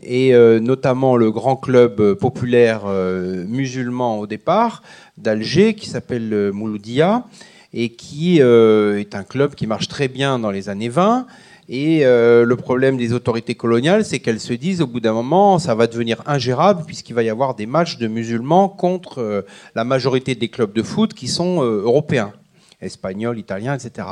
[0.02, 4.82] Et euh, notamment le grand club euh, populaire musulman au départ
[5.20, 7.26] d'Alger, qui s'appelle Mouloudia
[7.74, 11.26] et qui est un club qui marche très bien dans les années 20
[11.74, 15.58] et euh, le problème des autorités coloniales, c'est qu'elles se disent au bout d'un moment,
[15.58, 19.44] ça va devenir ingérable puisqu'il va y avoir des matchs de musulmans contre euh,
[19.74, 22.34] la majorité des clubs de foot qui sont euh, européens,
[22.82, 24.06] espagnols, italiens, etc.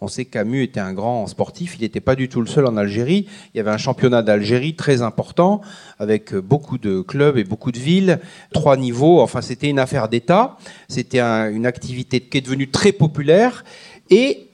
[0.00, 2.66] On sait que Camus était un grand sportif, il n'était pas du tout le seul
[2.66, 3.26] en Algérie.
[3.52, 5.60] Il y avait un championnat d'Algérie très important,
[5.98, 8.20] avec beaucoup de clubs et beaucoup de villes,
[8.52, 9.20] trois niveaux.
[9.20, 10.56] Enfin, c'était une affaire d'État.
[10.86, 13.64] C'était une activité qui est devenue très populaire.
[14.10, 14.48] Et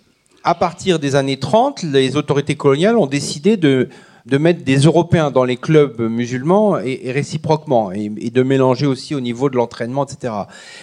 [0.44, 3.88] à partir des années 30, les autorités coloniales ont décidé de,
[4.30, 9.50] mettre des Européens dans les clubs musulmans et, réciproquement, et, de mélanger aussi au niveau
[9.50, 10.32] de l'entraînement, etc.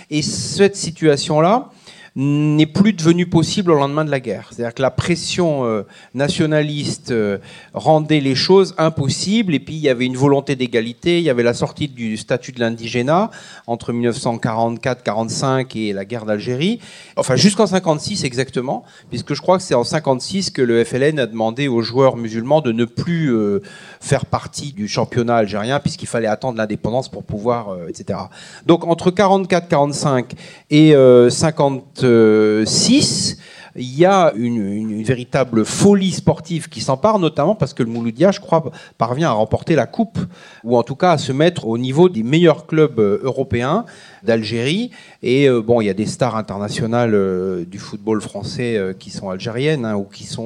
[0.09, 1.69] Et cette situation-là,
[2.15, 4.49] n'est plus devenu possible au lendemain de la guerre.
[4.51, 5.83] C'est-à-dire que la pression euh,
[6.13, 7.37] nationaliste euh,
[7.73, 11.43] rendait les choses impossibles, et puis il y avait une volonté d'égalité, il y avait
[11.43, 13.31] la sortie du statut de l'indigénat
[13.65, 16.81] entre 1944-45 et la guerre d'Algérie,
[17.15, 21.27] enfin jusqu'en 56 exactement, puisque je crois que c'est en 56 que le FLN a
[21.27, 23.61] demandé aux joueurs musulmans de ne plus euh,
[24.01, 28.19] faire partie du championnat algérien, puisqu'il fallait attendre l'indépendance pour pouvoir, etc.
[28.65, 30.25] Donc entre 44-45
[30.71, 30.93] et
[31.29, 33.37] 50 6,
[33.75, 38.39] il y a une, véritable folie sportive qui s'empare, notamment parce que le Mouloudia, je
[38.39, 40.19] crois, parvient à remporter la coupe,
[40.63, 43.85] ou en tout cas à se mettre au niveau des meilleurs clubs européens
[44.23, 44.91] d'Algérie.
[45.23, 49.09] Et euh, bon, il y a des stars internationales euh, du football français euh, qui
[49.09, 50.41] sont algériennes hein, ou qui sont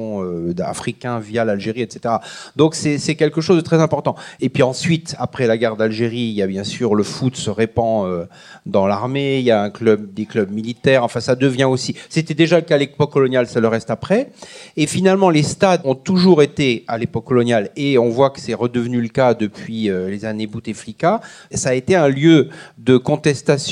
[0.60, 2.16] africains via l'Algérie, etc.
[2.56, 4.16] Donc c'est quelque chose de très important.
[4.40, 7.50] Et puis ensuite, après la guerre d'Algérie, il y a bien sûr le foot se
[7.50, 8.26] répand
[8.64, 9.38] dans l'armée.
[9.38, 11.04] Il y a des clubs militaires.
[11.04, 11.96] Enfin, ça devient aussi.
[12.08, 14.30] C'était déjà le cas à l'époque coloniale, ça le reste après.
[14.76, 18.54] Et finalement, les stades ont toujours été à l'époque coloniale, et on voit que c'est
[18.54, 21.20] redevenu le cas depuis les années Bouteflika.
[21.52, 22.48] Ça a été un lieu
[22.78, 23.65] de contestation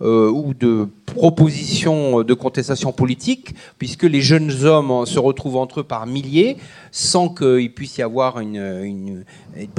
[0.00, 5.84] euh, ou de propositions de contestation politique, puisque les jeunes hommes se retrouvent entre eux
[5.84, 6.56] par milliers,
[6.90, 9.24] sans qu'il puisse y avoir une,
[9.56, 9.72] être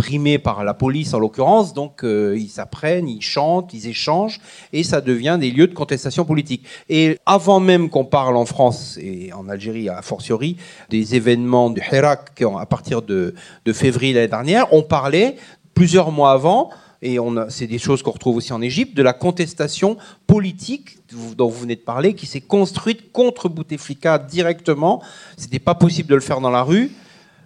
[0.44, 1.74] par la police en l'occurrence.
[1.74, 4.40] Donc euh, ils s'apprennent, ils chantent, ils échangent,
[4.72, 6.66] et ça devient des lieux de contestation politique.
[6.90, 10.58] Et avant même qu'on parle en France et en Algérie a fortiori
[10.90, 13.34] des événements du Hirak à partir de,
[13.66, 15.36] de février l'année dernière, on parlait
[15.74, 16.70] plusieurs mois avant
[17.04, 17.18] et
[17.50, 20.98] c'est des choses qu'on retrouve aussi en Égypte, de la contestation politique
[21.38, 25.04] dont vous venez de parler, qui s'est construite contre Bouteflika directement.
[25.36, 26.92] C'était pas possible de le faire dans la rue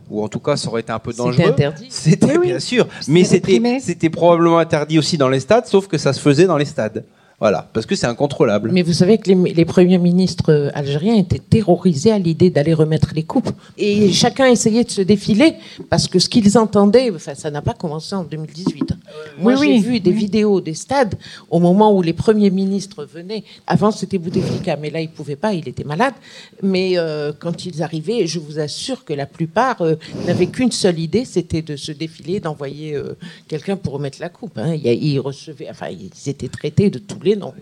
[0.10, 1.34] ou en tout cas ça aurait été un peu dangereux.
[1.38, 1.88] C'était interdit.
[1.90, 6.20] C'était bien sûr, mais c'était probablement interdit aussi dans les stades, sauf que ça se
[6.20, 7.04] faisait dans les stades.
[7.40, 8.72] Voilà, parce que c'est incontrôlable.
[8.74, 13.12] Mais vous savez que les, premiers ministres euh, algériens étaient terrorisés à l'idée d'aller remettre
[13.14, 13.52] les coupes.
[13.78, 15.54] Et chacun essayait de se défiler
[15.92, 18.94] parce que ce qu'ils entendaient, enfin, ça n'a pas commencé en 2018.
[19.38, 21.14] Moi, j'ai vu des vidéos des stades
[21.52, 23.44] au moment où les premiers ministres venaient.
[23.68, 26.16] Avant, c'était Bouteflika, mais là, il pouvait pas, il était malade.
[26.64, 29.94] Mais euh, quand ils arrivaient, je vous assure que la plupart euh,
[30.26, 33.00] n'avaient qu'une seule idée, c'était de se défiler, d'envoyer
[33.48, 34.58] quelqu'un pour remettre la coupe.
[34.58, 34.74] Hein.
[34.74, 37.54] Ils recevaient, enfin, ils étaient traités de tous non.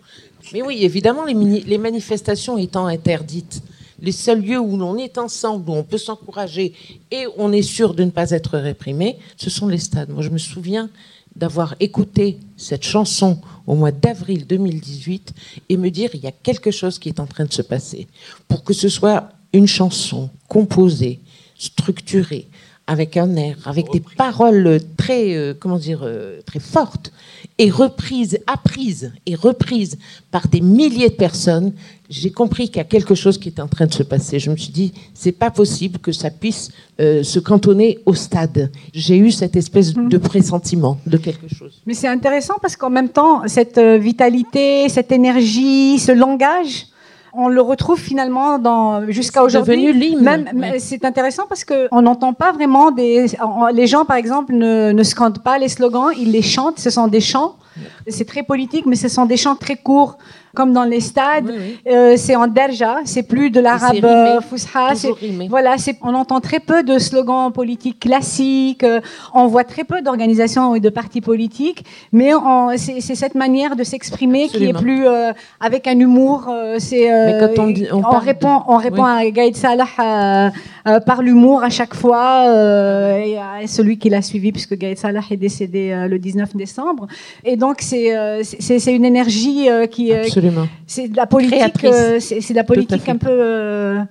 [0.53, 3.61] Mais oui, évidemment, les, manifestations étant interdites,
[3.99, 6.73] les seuls lieux où l'on est ensemble, où on peut s'encourager
[7.11, 10.09] et on est sûr de ne pas être réprimé, ce sont les stades.
[10.09, 10.89] Moi, je me souviens
[11.35, 15.33] d'avoir écouté cette chanson au mois d'avril 2018
[15.69, 18.07] et me dire il y a quelque chose qui est en train de se passer.
[18.47, 21.19] Pour que ce soit une chanson composée,
[21.57, 22.47] structurée,
[22.87, 27.11] avec un air, avec des paroles très, euh, comment dire, euh, très fortes,
[27.57, 29.97] et reprises, apprises et reprises
[30.29, 31.73] par des milliers de personnes,
[32.09, 34.39] j'ai compris qu'il y a quelque chose qui est en train de se passer.
[34.39, 38.71] Je me suis dit, c'est pas possible que ça puisse euh, se cantonner au stade.
[38.93, 41.81] J'ai eu cette espèce de pressentiment de quelque chose.
[41.85, 46.87] Mais c'est intéressant parce qu'en même temps, cette vitalité, cette énergie, ce langage,
[47.37, 50.15] on le retrouve finalement dans jusqu'à aujourd'hui.
[50.15, 53.25] Même, c'est intéressant parce que on n'entend pas vraiment des.
[53.73, 56.79] Les gens, par exemple, ne, ne scandent pas les slogans, ils les chantent.
[56.79, 57.55] Ce sont des chants.
[58.07, 60.17] C'est très politique, mais ce sont des chants très courts
[60.55, 61.53] comme dans les stades.
[61.85, 64.93] Euh, c'est en derja, c'est plus de l'arabe euh, fusha.
[65.49, 68.83] Voilà, on entend très peu de slogans politiques classiques.
[68.83, 69.01] Euh,
[69.33, 72.31] on voit très peu d'organisations et de partis politiques, mais
[72.77, 75.05] c'est cette manière de s'exprimer qui est plus
[75.59, 76.49] avec un humour.
[76.79, 77.05] c'est
[77.91, 80.51] on, on, répond, on répond à Gaïd Salah
[81.05, 82.45] par l'humour à chaque fois,
[83.17, 87.07] et à celui qui l'a suivi puisque Gaïd Salah est décédé le 19 décembre.
[87.43, 90.67] Et donc c'est c'est une énergie qui Absolument.
[90.87, 94.03] c'est de la politique, euh, c'est de la politique un peu euh,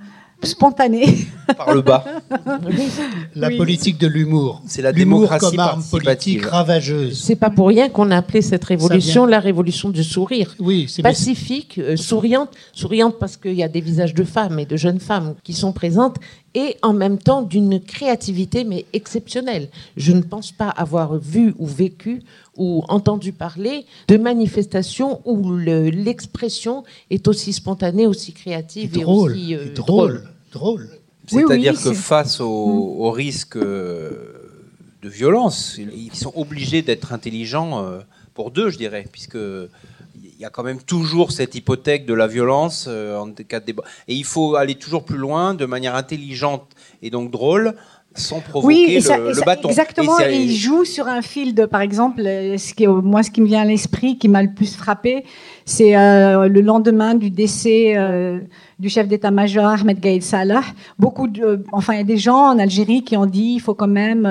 [0.42, 1.06] spontané.
[1.56, 2.04] Par le bas.
[3.34, 3.56] La Oui.
[3.56, 4.62] politique de l'humour.
[4.66, 7.22] C'est la L'humour démocratie comme arme politique ravageuse.
[7.22, 10.54] C'est pas pour rien qu'on a appelé cette révolution la révolution du sourire.
[10.58, 14.66] Oui, c'est Pacifique, euh, souriante, souriante parce qu'il y a des visages de femmes et
[14.66, 16.16] de jeunes femmes qui sont présentes,
[16.54, 19.68] et en même temps d'une créativité mais exceptionnelle.
[19.96, 22.22] Je ne pense pas avoir vu ou vécu
[22.56, 29.32] ou entendu parler de manifestations où le- l'expression est aussi spontanée, aussi créative et, drôle,
[29.32, 30.88] aussi euh, et drôle, drôle.
[31.26, 34.10] C'est-à-dire oui, que c'est- face au, au risque euh,
[35.02, 38.00] de violence, ils sont obligés d'être intelligents euh,
[38.34, 39.38] pour deux, je dirais, puisque
[40.36, 43.66] il y a quand même toujours cette hypothèque de la violence euh, en cas de
[43.66, 43.84] débat.
[44.08, 46.72] Et il faut aller toujours plus loin de manière intelligente
[47.02, 47.74] et donc drôle,
[48.14, 49.68] sans provoquer le, ça- le bâton.
[49.68, 52.86] Exactement, Et ça- et il joue sur un fil de, par exemple, euh, ce qui,
[52.86, 55.24] moi, ce qui me vient à l'esprit, qui m'a le plus frappé,
[55.64, 58.38] c'est euh, le lendemain du décès euh,
[58.78, 60.62] du chef d'état-major Ahmed Gaïd Salah.
[60.98, 63.60] Beaucoup de, euh, enfin, il y a des gens en Algérie qui ont dit, il
[63.60, 64.28] faut quand même,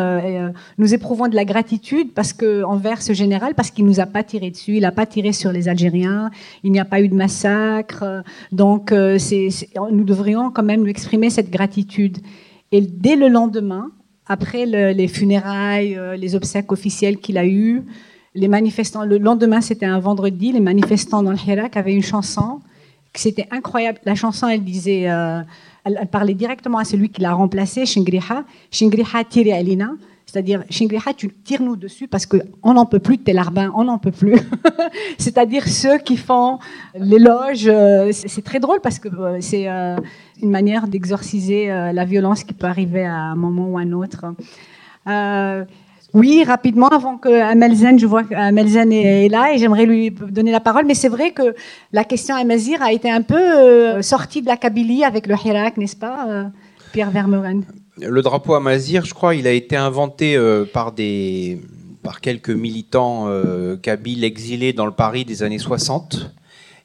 [0.78, 4.24] nous éprouvons de la gratitude parce que envers ce général, parce qu'il nous a pas
[4.24, 6.30] tiré dessus, il n'a pas tiré sur les Algériens,
[6.64, 11.50] il n'y a pas eu de massacre, donc nous devrions quand même lui exprimer cette
[11.50, 12.20] gratitude.
[12.74, 13.92] Et dès le lendemain,
[14.26, 17.84] après le- les funérailles, euh, les obsèques officielles qu'il a eues,
[18.34, 22.62] les manifestants, le lendemain, c'était un vendredi, les manifestants dans le Hirak avaient une chanson,
[23.14, 24.00] c'était incroyable.
[24.06, 25.42] La chanson, elle disait, euh,
[25.86, 29.92] elle, elle parlait directement à celui qui l'a remplacé, Shingriha, Shingriha tire Alina.
[30.26, 34.00] C'est-à-dire, Shingriha, tu tires-nous dessus parce qu'on n'en peut plus de tes larbins, on n'en
[34.00, 34.36] peut plus.
[35.18, 36.58] C'est-à-dire ceux qui font
[36.96, 37.68] l'éloge.
[37.68, 39.96] euh, c'est très drôle parce que euh, c'est euh,
[40.42, 44.26] une manière d'exorciser la violence qui peut arriver à un moment ou à un autre.
[46.14, 50.60] Oui, rapidement, avant que Amelzen, je vois qu'Amelzen est, là et j'aimerais lui donner la
[50.60, 51.56] parole, mais c'est vrai que
[51.92, 55.96] la question Amazir a été un peu sortie de la Kabylie avec le Hirak, n'est-ce
[55.96, 56.52] pas,
[56.92, 57.64] Pierre Vermeuren
[58.00, 61.60] Le drapeau amazir, je crois, il a été inventé euh, par des
[62.04, 66.32] par quelques militants euh, kabyles exilés dans le Paris des années 60.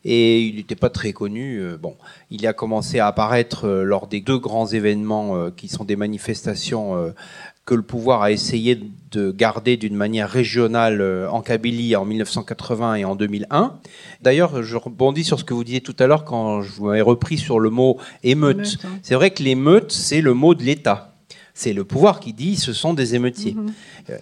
[0.05, 1.59] Et il n'était pas très connu.
[1.59, 1.97] euh, bon,
[2.31, 7.13] il a commencé à apparaître euh, lors des deux grands événements qui sont des manifestations
[7.69, 12.95] que le pouvoir a essayé de garder d'une manière régionale euh, en Kabylie en 1980
[12.95, 13.75] et en 2001.
[14.23, 17.03] D'ailleurs, je rebondis sur ce que vous disiez tout à l'heure quand je vous avais
[17.03, 18.57] repris sur le mot émeute.
[18.57, 18.99] Émeute, hein.
[19.03, 21.08] C'est vrai que l'émeute, c'est le mot de l'État.
[21.61, 23.57] C'est le pouvoir qui dit ce sont des émeutiers.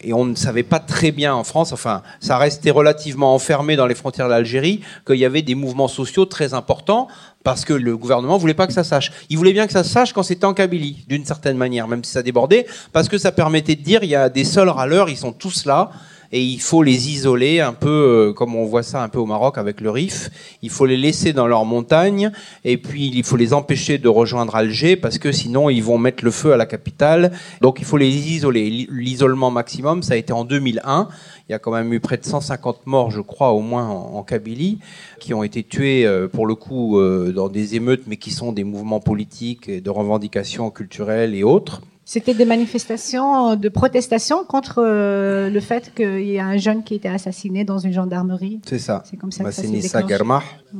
[0.00, 3.86] Et on ne savait pas très bien en France, enfin, ça restait relativement enfermé dans
[3.86, 7.08] les frontières de l'Algérie, qu'il y avait des mouvements sociaux très importants
[7.44, 9.12] parce que le gouvernement voulait pas que ça sache.
[9.28, 12.10] Il voulait bien que ça sache quand c'était en Kabylie, d'une certaine manière, même si
[12.10, 15.18] ça débordait, parce que ça permettait de dire il y a des seuls râleurs, ils
[15.18, 15.90] sont tous là.
[16.32, 19.26] Et il faut les isoler un peu, euh, comme on voit ça un peu au
[19.26, 20.30] Maroc avec le Rif.
[20.62, 22.30] Il faut les laisser dans leur montagne,
[22.64, 26.24] et puis il faut les empêcher de rejoindre Alger, parce que sinon ils vont mettre
[26.24, 27.32] le feu à la capitale.
[27.60, 28.68] Donc il faut les isoler.
[28.70, 31.08] L'i- L'isolement maximum, ça a été en 2001.
[31.48, 34.16] Il y a quand même eu près de 150 morts, je crois, au moins en,
[34.16, 34.78] en Kabylie,
[35.20, 38.50] qui ont été tués, euh, pour le coup, euh, dans des émeutes, mais qui sont
[38.52, 41.82] des mouvements politiques, et de revendications culturelles et autres.
[42.08, 46.94] C'était des manifestations de protestation contre euh, le fait qu'il y ait un jeune qui
[46.94, 48.60] était assassiné dans une gendarmerie.
[48.64, 49.02] C'est ça.
[49.10, 50.04] C'est comme ça Bah, que ça s'est déclenché.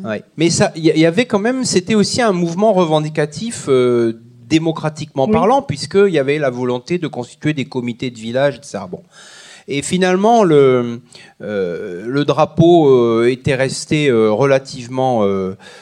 [0.05, 0.23] Ouais.
[0.37, 5.27] Mais ça, il y, y avait quand même, c'était aussi un mouvement revendicatif euh, démocratiquement
[5.27, 5.33] Oui.
[5.33, 8.79] parlant, puisqu'il y avait la volonté de constituer des comités de village, etc.
[8.89, 9.03] Bon.
[9.69, 11.01] Et finalement, le,
[11.43, 15.19] euh, drapeau euh, était resté euh, relativement.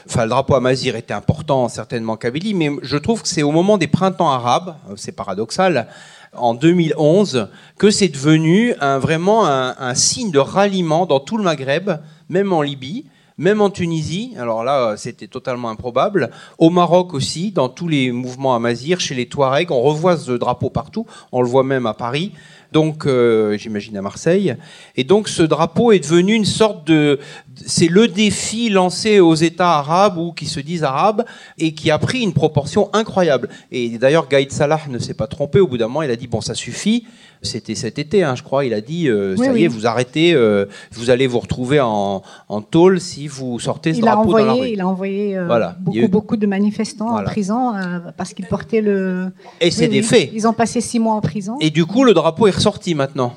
[0.07, 3.51] Enfin, le drapeau amazir était important, certainement en Kabylie, mais je trouve que c'est au
[3.51, 5.89] moment des printemps arabes, c'est paradoxal,
[6.35, 11.91] en 2011, que c'est devenu vraiment un, un signe de ralliement dans tout le Maghreb,
[12.29, 13.07] même en Libye.
[13.37, 16.31] Même en Tunisie, alors là c'était totalement improbable.
[16.57, 20.71] Au Maroc aussi, dans tous les mouvements amazir, chez les Touaregs, on revoit ce drapeau
[20.71, 21.05] partout.
[21.33, 22.31] On le voit même à Paris
[22.75, 24.57] donc euh, j'imagine à Marseille.
[24.97, 27.21] Et donc ce drapeau est devenu une sorte de,
[27.67, 31.25] c'est le défi lancé aux États arabes ou qui se disent arabes
[31.59, 33.49] et qui a pris une proportion incroyable.
[33.71, 35.61] Et d'ailleurs Gaïd Salah ne s'est pas trompé.
[35.61, 37.07] Au bout d'un moment, il a dit bon ça suffit.
[37.43, 38.65] C'était cet été, hein, je crois.
[38.65, 41.79] Il a dit euh, Oui, ça y est, vous arrêtez, euh, vous allez vous retrouver
[41.79, 44.69] en, en tôle si vous sortez ce Il a drapeau dans la envoyé, rue.
[44.75, 45.67] il a envoyé euh, Voilà.
[45.69, 47.29] A beaucoup, eu- beaucoup de manifestants Voilà.
[47.29, 49.27] en prison euh, parce qu'ils portaient le.
[49.61, 50.31] Et c'est des faits.
[50.33, 51.57] Ils ont passé six mois en prison.
[51.61, 53.35] Et du coup, le drapeau est ressorti maintenant.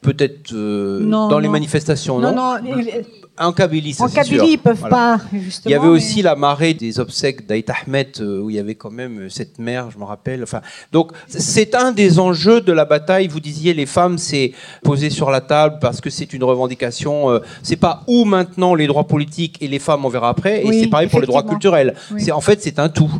[0.00, 3.04] Peut-être Non, dans les manifestations, non, non, non, il-
[3.40, 4.44] En Kabylie, ça en Kabylie, sûr.
[4.44, 5.18] ils peuvent Voilà.
[5.18, 5.70] pas, justement.
[5.70, 8.58] Il y avait mais- aussi la marée des obsèques d'Aït Ahmed, euh, où il y
[8.58, 10.42] avait quand même euh, cette mère, je me rappelle.
[10.42, 10.60] Enfin,
[10.92, 13.28] donc, c'est un des enjeux de la bataille.
[13.28, 14.52] Vous disiez, les femmes, c'est
[14.84, 17.30] posé sur la table parce que c'est une revendication.
[17.30, 20.62] euh, c'est pas où maintenant les droits politiques et les femmes, on verra après.
[20.62, 21.94] Et Oui, c'est pareil pour les droits culturels.
[22.12, 22.20] Oui.
[22.22, 23.10] C'est en fait, c'est un tout.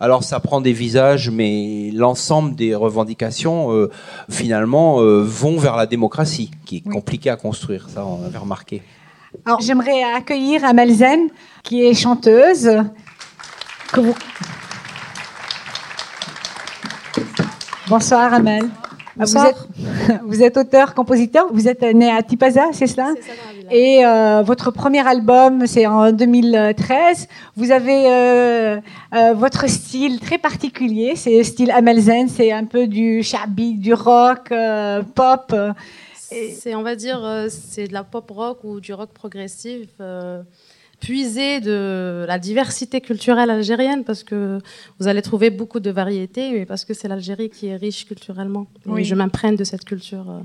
[0.00, 3.88] Alors ça prend des visages, mais l'ensemble des revendications, euh,
[4.28, 7.88] finalement, euh, vont vers la démocratie, qui est compliquée à construire.
[7.88, 8.82] Ça, on avait remarqué.
[9.44, 11.28] Alors, j'aimerais accueillir Amel Zen,
[11.62, 12.70] qui est chanteuse.
[13.92, 14.14] Que vous...
[17.88, 18.68] Bonsoir Amel.
[19.16, 19.52] Bonsoir.
[19.76, 23.52] Vous êtes, vous êtes auteur-compositeur, vous êtes né à Tipaza, c'est cela C'est ça.
[23.74, 27.26] Et euh, votre premier album, c'est en 2013.
[27.56, 28.80] Vous avez euh,
[29.14, 33.74] euh, votre style très particulier, c'est le style Amel Zen, c'est un peu du shabi,
[33.74, 34.52] du rock,
[35.14, 35.54] pop.
[36.32, 39.88] Et- C'est, on va dire, euh, c'est de la pop rock ou du rock progressif,
[40.00, 40.42] euh,
[41.00, 44.58] puisé de la diversité culturelle algérienne, parce que
[44.98, 48.66] vous allez trouver beaucoup de variétés, mais parce que c'est l'Algérie qui est riche culturellement.
[48.86, 49.00] Oui.
[49.00, 50.40] Et je m'imprègne de cette culture euh,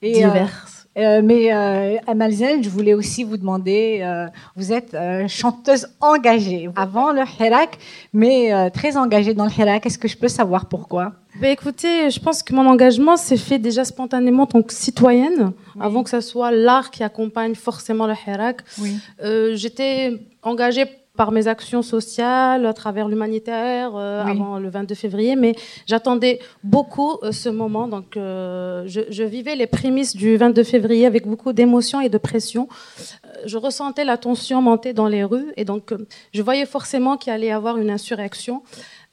[0.00, 0.83] Et, euh, diverse.
[0.83, 4.26] Euh, mais euh, Amal Zen, je voulais aussi vous demander, euh,
[4.56, 7.78] vous êtes euh, chanteuse engagée avant le Hirak,
[8.12, 9.84] mais euh, très engagée dans le Hirak.
[9.86, 11.12] Est-ce que je peux savoir pourquoi?
[11.40, 15.50] Ben, écoutez, je pense que mon engagement s'est fait déjà spontanément en tant que citoyenne,
[15.80, 18.62] avant que ce soit l'art qui accompagne forcément le Hirak.
[18.80, 18.96] Oui.
[19.22, 20.84] Euh, J'étais engagée
[21.16, 24.30] par mes actions sociales, à travers l'humanitaire, euh, Oui.
[24.32, 25.54] avant le 22 février, mais
[25.86, 27.86] j'attendais beaucoup euh, ce moment.
[27.88, 32.18] Donc, euh, je, je vivais les prémices du 22 février avec beaucoup d'émotions et de
[32.18, 32.68] pression.
[33.00, 35.98] Euh, je ressentais la tension monter dans les rues, et donc euh,
[36.32, 38.62] je voyais forcément qu'il allait y avoir une insurrection.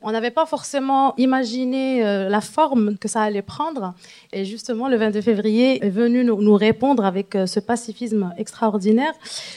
[0.04, 3.94] On n'avait pas forcément imaginé euh, la forme que ça allait prendre.
[4.34, 9.14] Et justement, le 22 février est venu nous, répondre avec euh, ce pacifisme extraordinaire.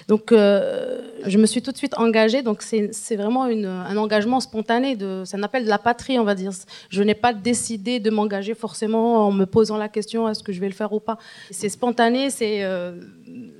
[0.08, 2.42] Donc, euh, je me suis tout de suite engagée.
[2.42, 4.98] Donc, c'est vraiment un engagement spontané.
[5.24, 6.52] C'est un appel de la patrie, on va dire.
[6.90, 10.60] Je n'ai pas décidé de m'engager forcément en me posant la question est-ce que je
[10.60, 11.16] vais le faire ou pas.
[11.50, 12.28] C'est spontané.
[12.28, 12.62] C'est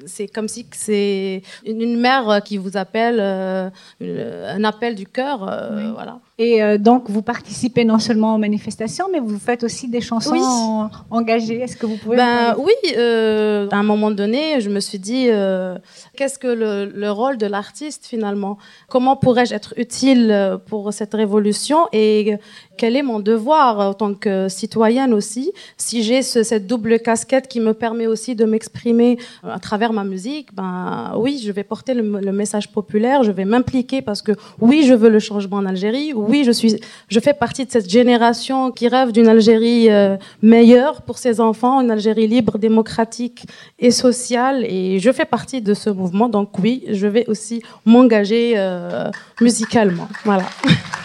[0.07, 3.70] c'est comme si c'est une, mère qui vous appelle, euh,
[4.01, 4.18] une-
[4.57, 5.49] un appel du cœur.
[5.49, 5.93] euh, Oui.
[5.95, 6.18] Voilà.
[6.37, 10.33] Et euh, donc, vous participez non seulement aux manifestations, mais vous faites aussi des chansons
[10.33, 10.41] Oui.
[10.43, 11.61] en- engagées.
[11.61, 15.27] Est-ce que vous pouvez Ben oui, euh, à un moment donné, je me suis dit,
[15.29, 15.77] euh,
[16.16, 18.59] qu'est-ce que le, le rôle de l'artiste finalement?
[18.89, 21.87] Comment pourrais-je être utile euh, pour cette révolution?
[21.93, 22.35] Et
[22.77, 27.49] quel est mon devoir en tant que citoyenne aussi Si j'ai ce- cette double casquette
[27.49, 31.95] qui me permet aussi de m'exprimer à travers ma musique, ben oui, je vais porter
[31.95, 35.66] le, le message populaire, je vais m'impliquer parce que oui, je veux le changement en
[35.66, 36.12] Algérie.
[36.14, 36.77] Oui, je suis,
[37.09, 41.81] je fais partie de cette génération qui rêve d'une Algérie euh, meilleure pour ses enfants,
[41.81, 43.47] une Algérie libre, démocratique
[43.79, 44.64] et sociale.
[44.68, 46.29] Et je fais partie de ce mouvement.
[46.29, 49.11] Donc oui, je vais aussi m'engager euh,
[49.41, 50.09] musicalement.
[50.25, 50.45] Voilà.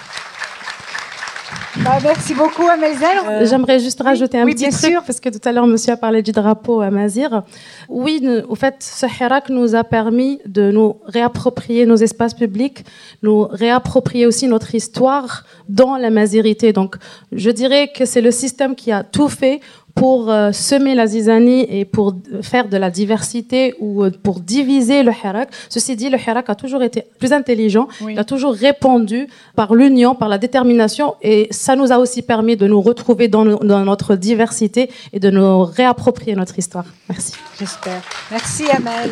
[1.83, 3.07] Bah, Merci beaucoup, Amel Zen.
[3.29, 5.03] Euh, J'aimerais juste rajouter un oui, petit bien truc sûr.
[5.05, 7.43] parce que tout à l'heure monsieur a parlé du drapeau à Mazir.
[7.87, 12.83] Oui, nous- au fait, ce Hirak nous a permis de nous réapproprier nos espaces publics,
[13.23, 16.73] nous réapproprier aussi notre histoire dans la mazirité.
[16.73, 16.95] Donc,
[17.31, 19.61] je dirais que c'est le système qui a tout fait
[19.99, 25.03] pour euh, semer la zizanie et pour faire de la diversité ou euh, pour diviser
[25.03, 25.49] le Hirak.
[25.67, 28.13] Ceci dit, le Hirak a toujours été plus intelligent, Oui.
[28.13, 29.27] il a toujours répondu
[29.57, 33.43] par l'union, par la détermination et ça nous a aussi permis de nous retrouver dans
[33.43, 36.85] notre diversité et de nous réapproprier notre histoire.
[37.09, 37.33] Merci.
[37.59, 38.01] J'espère.
[38.31, 39.09] Merci, Amel.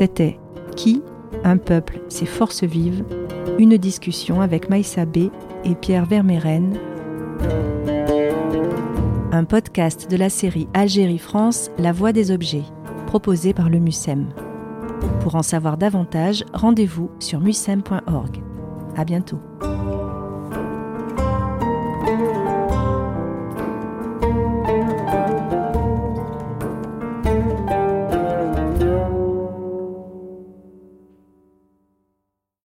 [0.00, 0.38] C'était
[0.76, 1.02] Qui
[1.44, 3.04] Un peuple, ses forces vives
[3.58, 5.28] Une discussion avec Maïssa B
[5.62, 6.78] et Pierre Vermeren.
[9.30, 12.64] Un podcast de la série Algérie-France, La Voix des objets,
[13.08, 14.30] proposé par le MUSEM.
[15.20, 18.42] Pour en savoir davantage, rendez-vous sur musem.org.
[18.96, 19.40] À bientôt.